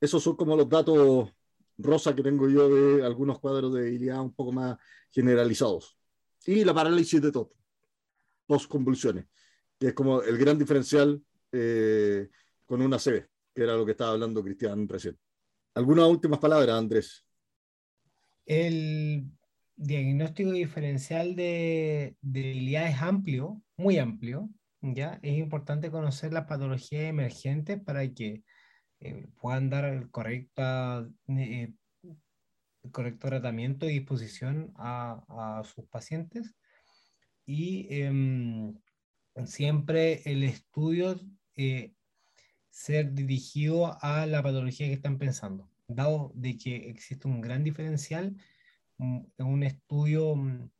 Esos 0.00 0.22
son 0.22 0.36
como 0.36 0.56
los 0.56 0.68
datos 0.68 1.32
rosa 1.78 2.14
que 2.14 2.22
tengo 2.22 2.48
yo 2.48 2.68
de 2.68 3.04
algunos 3.04 3.38
cuadros 3.38 3.74
de 3.74 3.82
debilidad 3.82 4.20
un 4.20 4.34
poco 4.34 4.52
más 4.52 4.78
generalizados. 5.10 5.96
Y 6.46 6.64
la 6.64 6.74
parálisis 6.74 7.20
de 7.20 7.32
todo, 7.32 7.50
post-convulsiones, 8.46 9.26
que 9.78 9.88
es 9.88 9.92
como 9.94 10.22
el 10.22 10.38
gran 10.38 10.58
diferencial 10.58 11.20
eh, 11.52 12.28
con 12.64 12.82
una 12.82 12.98
CB, 12.98 13.28
que 13.54 13.62
era 13.62 13.76
lo 13.76 13.84
que 13.84 13.92
estaba 13.92 14.12
hablando 14.12 14.42
Cristian 14.42 14.88
recién. 14.88 15.18
¿Algunas 15.74 16.06
últimas 16.06 16.38
palabras, 16.38 16.76
Andrés? 16.76 17.24
El 18.46 19.26
diagnóstico 19.76 20.52
diferencial 20.52 21.36
de 21.36 22.16
debilidad 22.22 22.88
es 22.88 23.02
amplio, 23.02 23.62
muy 23.76 23.98
amplio. 23.98 24.48
¿ya? 24.80 25.18
Es 25.22 25.36
importante 25.36 25.90
conocer 25.90 26.32
las 26.32 26.46
patologías 26.46 27.04
emergentes 27.04 27.80
para 27.82 28.08
que 28.08 28.42
eh, 29.00 29.26
puedan 29.40 29.68
dar 29.70 29.84
el, 29.84 30.10
correcta, 30.10 31.08
eh, 31.28 31.72
correcto 32.90 33.28
tratamiento 33.28 33.86
y 33.88 33.98
disposición 33.98 34.72
a, 34.76 35.62
sus 35.64 35.84
pacientes. 35.86 36.54
Y 37.44 37.86
em, 37.90 38.74
siempre 39.44 40.22
el 40.24 40.42
estudio 40.42 41.20
eh, 41.56 41.92
ser 42.70 43.12
dirigido 43.12 43.96
a 44.02 44.26
la 44.26 44.42
patología 44.42 44.86
que 44.86 44.94
están 44.94 45.18
pensando, 45.18 45.70
dado 45.86 46.32
de 46.34 46.56
que 46.56 46.90
existe 46.90 47.28
un 47.28 47.40
gran 47.40 47.64
diferencial 47.64 48.36
en 48.98 49.46
un 49.46 49.62
estudio 49.62 50.34
mm, 50.34 50.70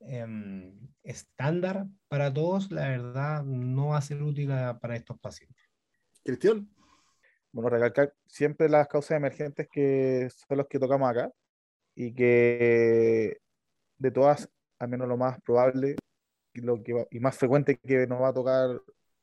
em, 0.00 0.88
estándar 1.02 1.88
para 2.08 2.32
todos, 2.32 2.70
la 2.70 2.88
verdad 2.88 3.44
no 3.44 3.88
va 3.88 3.98
a 3.98 4.02
ser 4.02 4.22
útil 4.22 4.48
para 4.80 4.96
estos 4.96 5.18
pacientes. 5.18 5.68
Cristian. 6.22 6.68
Bueno, 7.52 7.68
recalcar 7.70 8.14
siempre 8.26 8.68
las 8.68 8.86
causas 8.88 9.16
emergentes 9.16 9.68
que 9.70 10.28
son 10.30 10.58
los 10.58 10.68
que 10.68 10.78
tocamos 10.78 11.10
acá 11.10 11.32
y 11.94 12.14
que 12.14 13.38
de 13.98 14.10
todas, 14.12 14.48
al 14.78 14.88
menos 14.88 15.08
lo 15.08 15.16
más 15.16 15.40
probable 15.42 15.96
y, 16.54 16.60
lo 16.62 16.82
que 16.82 17.06
y 17.10 17.20
más 17.20 17.36
frecuente 17.36 17.78
que 17.78 18.06
nos 18.06 18.22
va 18.22 18.28
a 18.28 18.34
tocar 18.34 18.80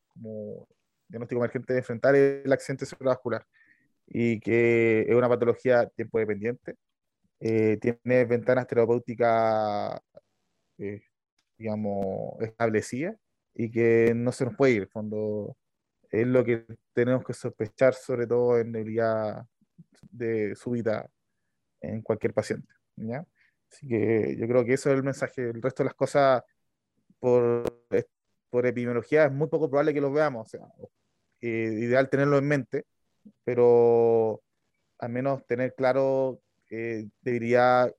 como 0.09 0.67
diagnóstico 1.07 1.41
emergente 1.41 1.73
de 1.73 1.79
enfrentar 1.79 2.15
el 2.15 2.51
accidente 2.51 2.85
cerebrovascular 2.85 3.45
y 4.07 4.39
que 4.39 5.01
es 5.07 5.15
una 5.15 5.29
patología 5.29 5.87
tiempo 5.89 6.19
dependiente. 6.19 6.75
Eh, 7.39 7.77
tiene 7.81 8.25
ventanas 8.25 8.67
terapéuticas, 8.67 9.99
eh, 10.79 11.01
digamos, 11.57 12.41
establecidas 12.41 13.17
y 13.53 13.71
que 13.71 14.13
no 14.15 14.31
se 14.31 14.45
nos 14.45 14.55
puede 14.55 14.73
ir. 14.73 14.89
Cuando 14.89 15.55
es 16.11 16.27
lo 16.27 16.43
que 16.43 16.65
tenemos 16.93 17.23
que 17.23 17.33
sospechar, 17.33 17.93
sobre 17.93 18.27
todo 18.27 18.57
en 18.57 18.71
día 18.71 19.45
de 20.11 20.55
súbita 20.55 21.09
en 21.81 22.01
cualquier 22.01 22.33
paciente. 22.33 22.73
¿ya? 22.95 23.25
Así 23.71 23.87
que 23.87 24.35
yo 24.37 24.47
creo 24.47 24.65
que 24.65 24.73
eso 24.73 24.89
es 24.91 24.97
el 24.97 25.03
mensaje. 25.03 25.49
El 25.49 25.61
resto 25.61 25.83
de 25.83 25.85
las 25.89 25.95
cosas, 25.95 26.43
por, 27.19 27.63
por 28.49 28.65
epidemiología, 28.65 29.25
es 29.25 29.31
muy 29.31 29.47
poco 29.47 29.69
probable 29.69 29.93
que 29.93 30.01
los 30.01 30.13
veamos. 30.13 30.53
O 30.55 30.91
eh, 31.41 31.47
ideal 31.81 32.09
tenerlo 32.09 32.37
en 32.37 32.47
mente, 32.47 32.85
pero 33.43 34.41
al 34.99 35.09
menos 35.09 35.45
tener 35.45 35.75
claro 35.75 36.41
eh, 36.69 37.07
debería 37.21 37.91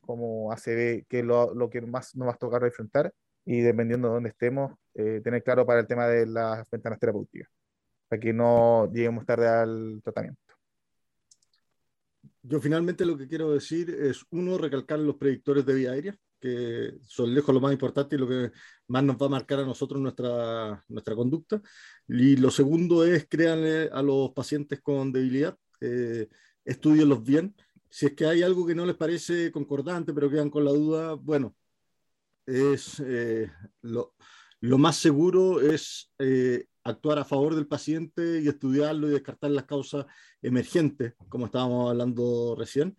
como 0.00 0.50
ACB 0.52 1.06
que 1.08 1.20
es 1.20 1.24
lo, 1.24 1.54
lo, 1.54 1.70
que 1.70 1.80
más 1.82 2.16
nos 2.16 2.28
va 2.28 2.32
a 2.32 2.36
tocar 2.36 2.64
enfrentar 2.64 3.14
y 3.44 3.60
dependiendo 3.60 4.08
de 4.08 4.14
dónde 4.14 4.30
estemos, 4.30 4.72
eh, 4.94 5.20
tener 5.22 5.42
claro 5.42 5.66
para 5.66 5.80
el 5.80 5.86
tema 5.86 6.06
de 6.06 6.26
las 6.26 6.68
ventanas 6.70 6.98
terapéuticas, 6.98 7.48
para 8.08 8.20
que 8.20 8.32
no 8.32 8.90
lleguemos 8.92 9.24
tarde 9.24 9.48
al 9.48 10.00
tratamiento. 10.02 10.40
Yo 12.42 12.60
finalmente 12.60 13.06
lo 13.06 13.16
que 13.16 13.28
quiero 13.28 13.52
decir 13.52 13.90
es, 13.90 14.24
uno, 14.30 14.58
recalcar 14.58 14.98
los 14.98 15.16
predictores 15.16 15.64
de 15.64 15.74
vía 15.74 15.92
aérea, 15.92 16.16
que 16.40 16.94
son 17.06 17.32
lejos 17.32 17.54
lo 17.54 17.60
más 17.60 17.72
importante 17.72 18.16
y 18.16 18.18
lo 18.18 18.28
que 18.28 18.50
más 18.88 19.04
nos 19.04 19.16
va 19.16 19.26
a 19.26 19.30
marcar 19.30 19.60
a 19.60 19.64
nosotros 19.64 20.02
nuestra, 20.02 20.84
nuestra 20.88 21.14
conducta. 21.14 21.62
Y 22.08 22.36
lo 22.36 22.50
segundo 22.50 23.04
es 23.04 23.28
créanle 23.28 23.88
a 23.92 24.02
los 24.02 24.32
pacientes 24.32 24.80
con 24.80 25.12
debilidad, 25.12 25.56
eh, 25.80 26.28
estudienlos 26.64 27.22
bien. 27.22 27.54
Si 27.88 28.06
es 28.06 28.14
que 28.14 28.26
hay 28.26 28.42
algo 28.42 28.66
que 28.66 28.74
no 28.74 28.86
les 28.86 28.96
parece 28.96 29.52
concordante, 29.52 30.12
pero 30.12 30.28
quedan 30.28 30.50
con 30.50 30.64
la 30.64 30.72
duda, 30.72 31.12
bueno, 31.14 31.54
es 32.44 33.00
eh, 33.06 33.48
lo, 33.82 34.14
lo, 34.62 34.78
más 34.78 34.96
seguro 34.96 35.60
es 35.60 36.10
eh, 36.18 36.64
actuar 36.84 37.18
a 37.18 37.24
favor 37.24 37.54
del 37.54 37.66
paciente 37.66 38.40
y 38.40 38.48
estudiarlo 38.48 39.08
y 39.08 39.12
descartar 39.12 39.50
las 39.50 39.64
causas 39.64 40.06
emergentes, 40.40 41.14
como 41.28 41.46
estábamos 41.46 41.90
hablando 41.90 42.54
recién 42.56 42.96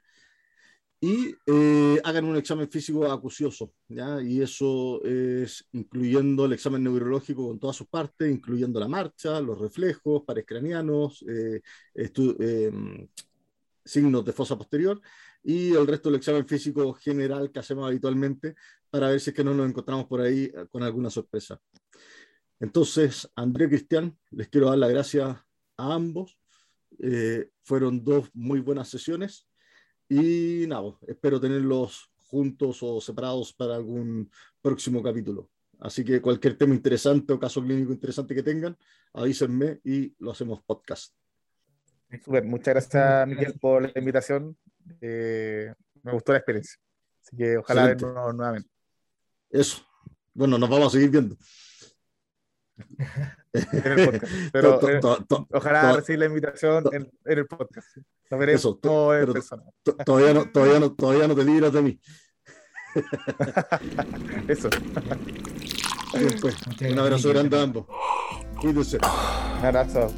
y 1.04 1.36
eh, 1.48 2.00
hagan 2.06 2.24
un 2.24 2.38
examen 2.38 2.70
físico 2.70 3.12
acucioso, 3.12 3.74
¿ya? 3.90 4.22
Y 4.22 4.42
eso 4.42 5.04
es 5.04 5.68
incluyendo 5.74 6.46
el 6.46 6.54
examen 6.54 6.82
neurológico 6.82 7.46
con 7.46 7.60
todas 7.60 7.76
sus 7.76 7.88
partes, 7.88 8.32
incluyendo 8.32 8.80
la 8.80 8.88
marcha, 8.88 9.42
los 9.42 9.60
reflejos, 9.60 10.24
pares 10.26 10.46
craneanos, 10.48 11.26
eh, 11.28 11.60
em, 11.94 13.06
signos 13.84 14.24
de 14.24 14.32
fosa 14.32 14.58
posterior 14.58 15.02
y 15.44 15.74
el 15.74 15.86
resto 15.86 16.10
del 16.10 16.18
examen 16.18 16.48
físico 16.48 16.94
general 16.94 17.52
que 17.52 17.60
hacemos 17.60 17.88
habitualmente 17.88 18.56
para 18.90 19.10
ver 19.10 19.20
si 19.20 19.32
es 19.32 19.36
que 19.36 19.44
no 19.44 19.54
nos 19.54 19.70
encontramos 19.70 20.06
por 20.06 20.22
ahí 20.22 20.46
eh, 20.46 20.66
con 20.72 20.84
alguna 20.84 21.10
sorpresa. 21.10 21.60
Entonces, 22.60 23.30
André 23.36 23.68
Cristian, 23.68 24.18
les 24.32 24.48
quiero 24.48 24.70
dar 24.70 24.78
las 24.78 24.90
gracias 24.90 25.38
a 25.78 25.94
ambos. 25.94 26.38
fueron 27.64 28.04
dos 28.04 28.30
muy 28.34 28.60
buenas 28.60 28.88
sesiones 28.88 29.48
y 30.08 30.66
nada, 30.68 30.84
pues, 30.84 30.96
espero 31.08 31.40
tenerlos 31.40 32.12
juntos 32.34 32.82
o 32.82 33.02
separados 33.02 33.54
para 33.54 33.76
algún 33.76 34.30
próximo 34.62 35.02
capítulo. 35.02 35.50
Así 35.80 36.04
que 36.04 36.22
cualquier 36.22 36.58
tema 36.58 36.74
interesante 36.74 37.34
o 37.34 37.40
caso 37.40 37.62
clínico 37.62 37.92
interesante 37.92 38.34
que 38.34 38.44
tengan, 38.44 38.78
avísenme 39.14 39.82
y 39.84 40.14
lo 40.20 40.32
hacemos 40.32 40.64
podcast. 40.64 41.14
muchas 42.44 42.74
gracias 42.74 43.28
Miguel 43.28 43.60
por 43.60 43.84
la 43.84 44.00
invitación. 44.00 44.58
Eh, 45.02 45.74
me 46.02 46.12
gustó 46.12 46.32
la 46.32 46.40
experiencia. 46.40 46.78
Así 47.22 47.36
que 47.38 47.58
ojalá 47.58 47.88
vernos 47.88 48.36
nuevamente. 48.36 48.70
Eso. 49.50 49.86
Bueno, 50.34 50.58
nos 50.58 50.70
vamos 50.70 50.88
a 50.88 50.90
seguir 50.92 51.10
viendo. 51.10 51.38
en 53.54 53.92
el 53.92 54.06
podcast. 54.06 54.34
Pero 54.52 54.90
eh, 54.90 55.00
ojalá 55.52 55.94
recibir 55.94 56.20
la 56.20 56.26
invitación 56.26 56.84
en, 56.92 57.12
el 57.26 57.46
podcast. 57.46 57.98
Nos 58.30 58.40
veremos 58.40 58.62
Eso, 58.62 58.76
todavía, 58.76 59.26
no, 60.34 60.52
todavía, 60.52 60.80
no, 60.80 60.94
todavía 60.94 61.28
no 61.28 61.36
te 61.36 61.44
libras 61.44 61.74
de 61.74 61.82
mí. 61.82 62.00
Eso. 64.48 64.70
Pues, 66.42 66.56
un 66.92 67.00
abrazo 67.00 67.30
grande 67.30 67.58
a 67.58 67.64
ambos. 67.64 67.86
Cuídense. 68.60 68.98
Un 68.98 69.66
abrazo. 69.66 70.14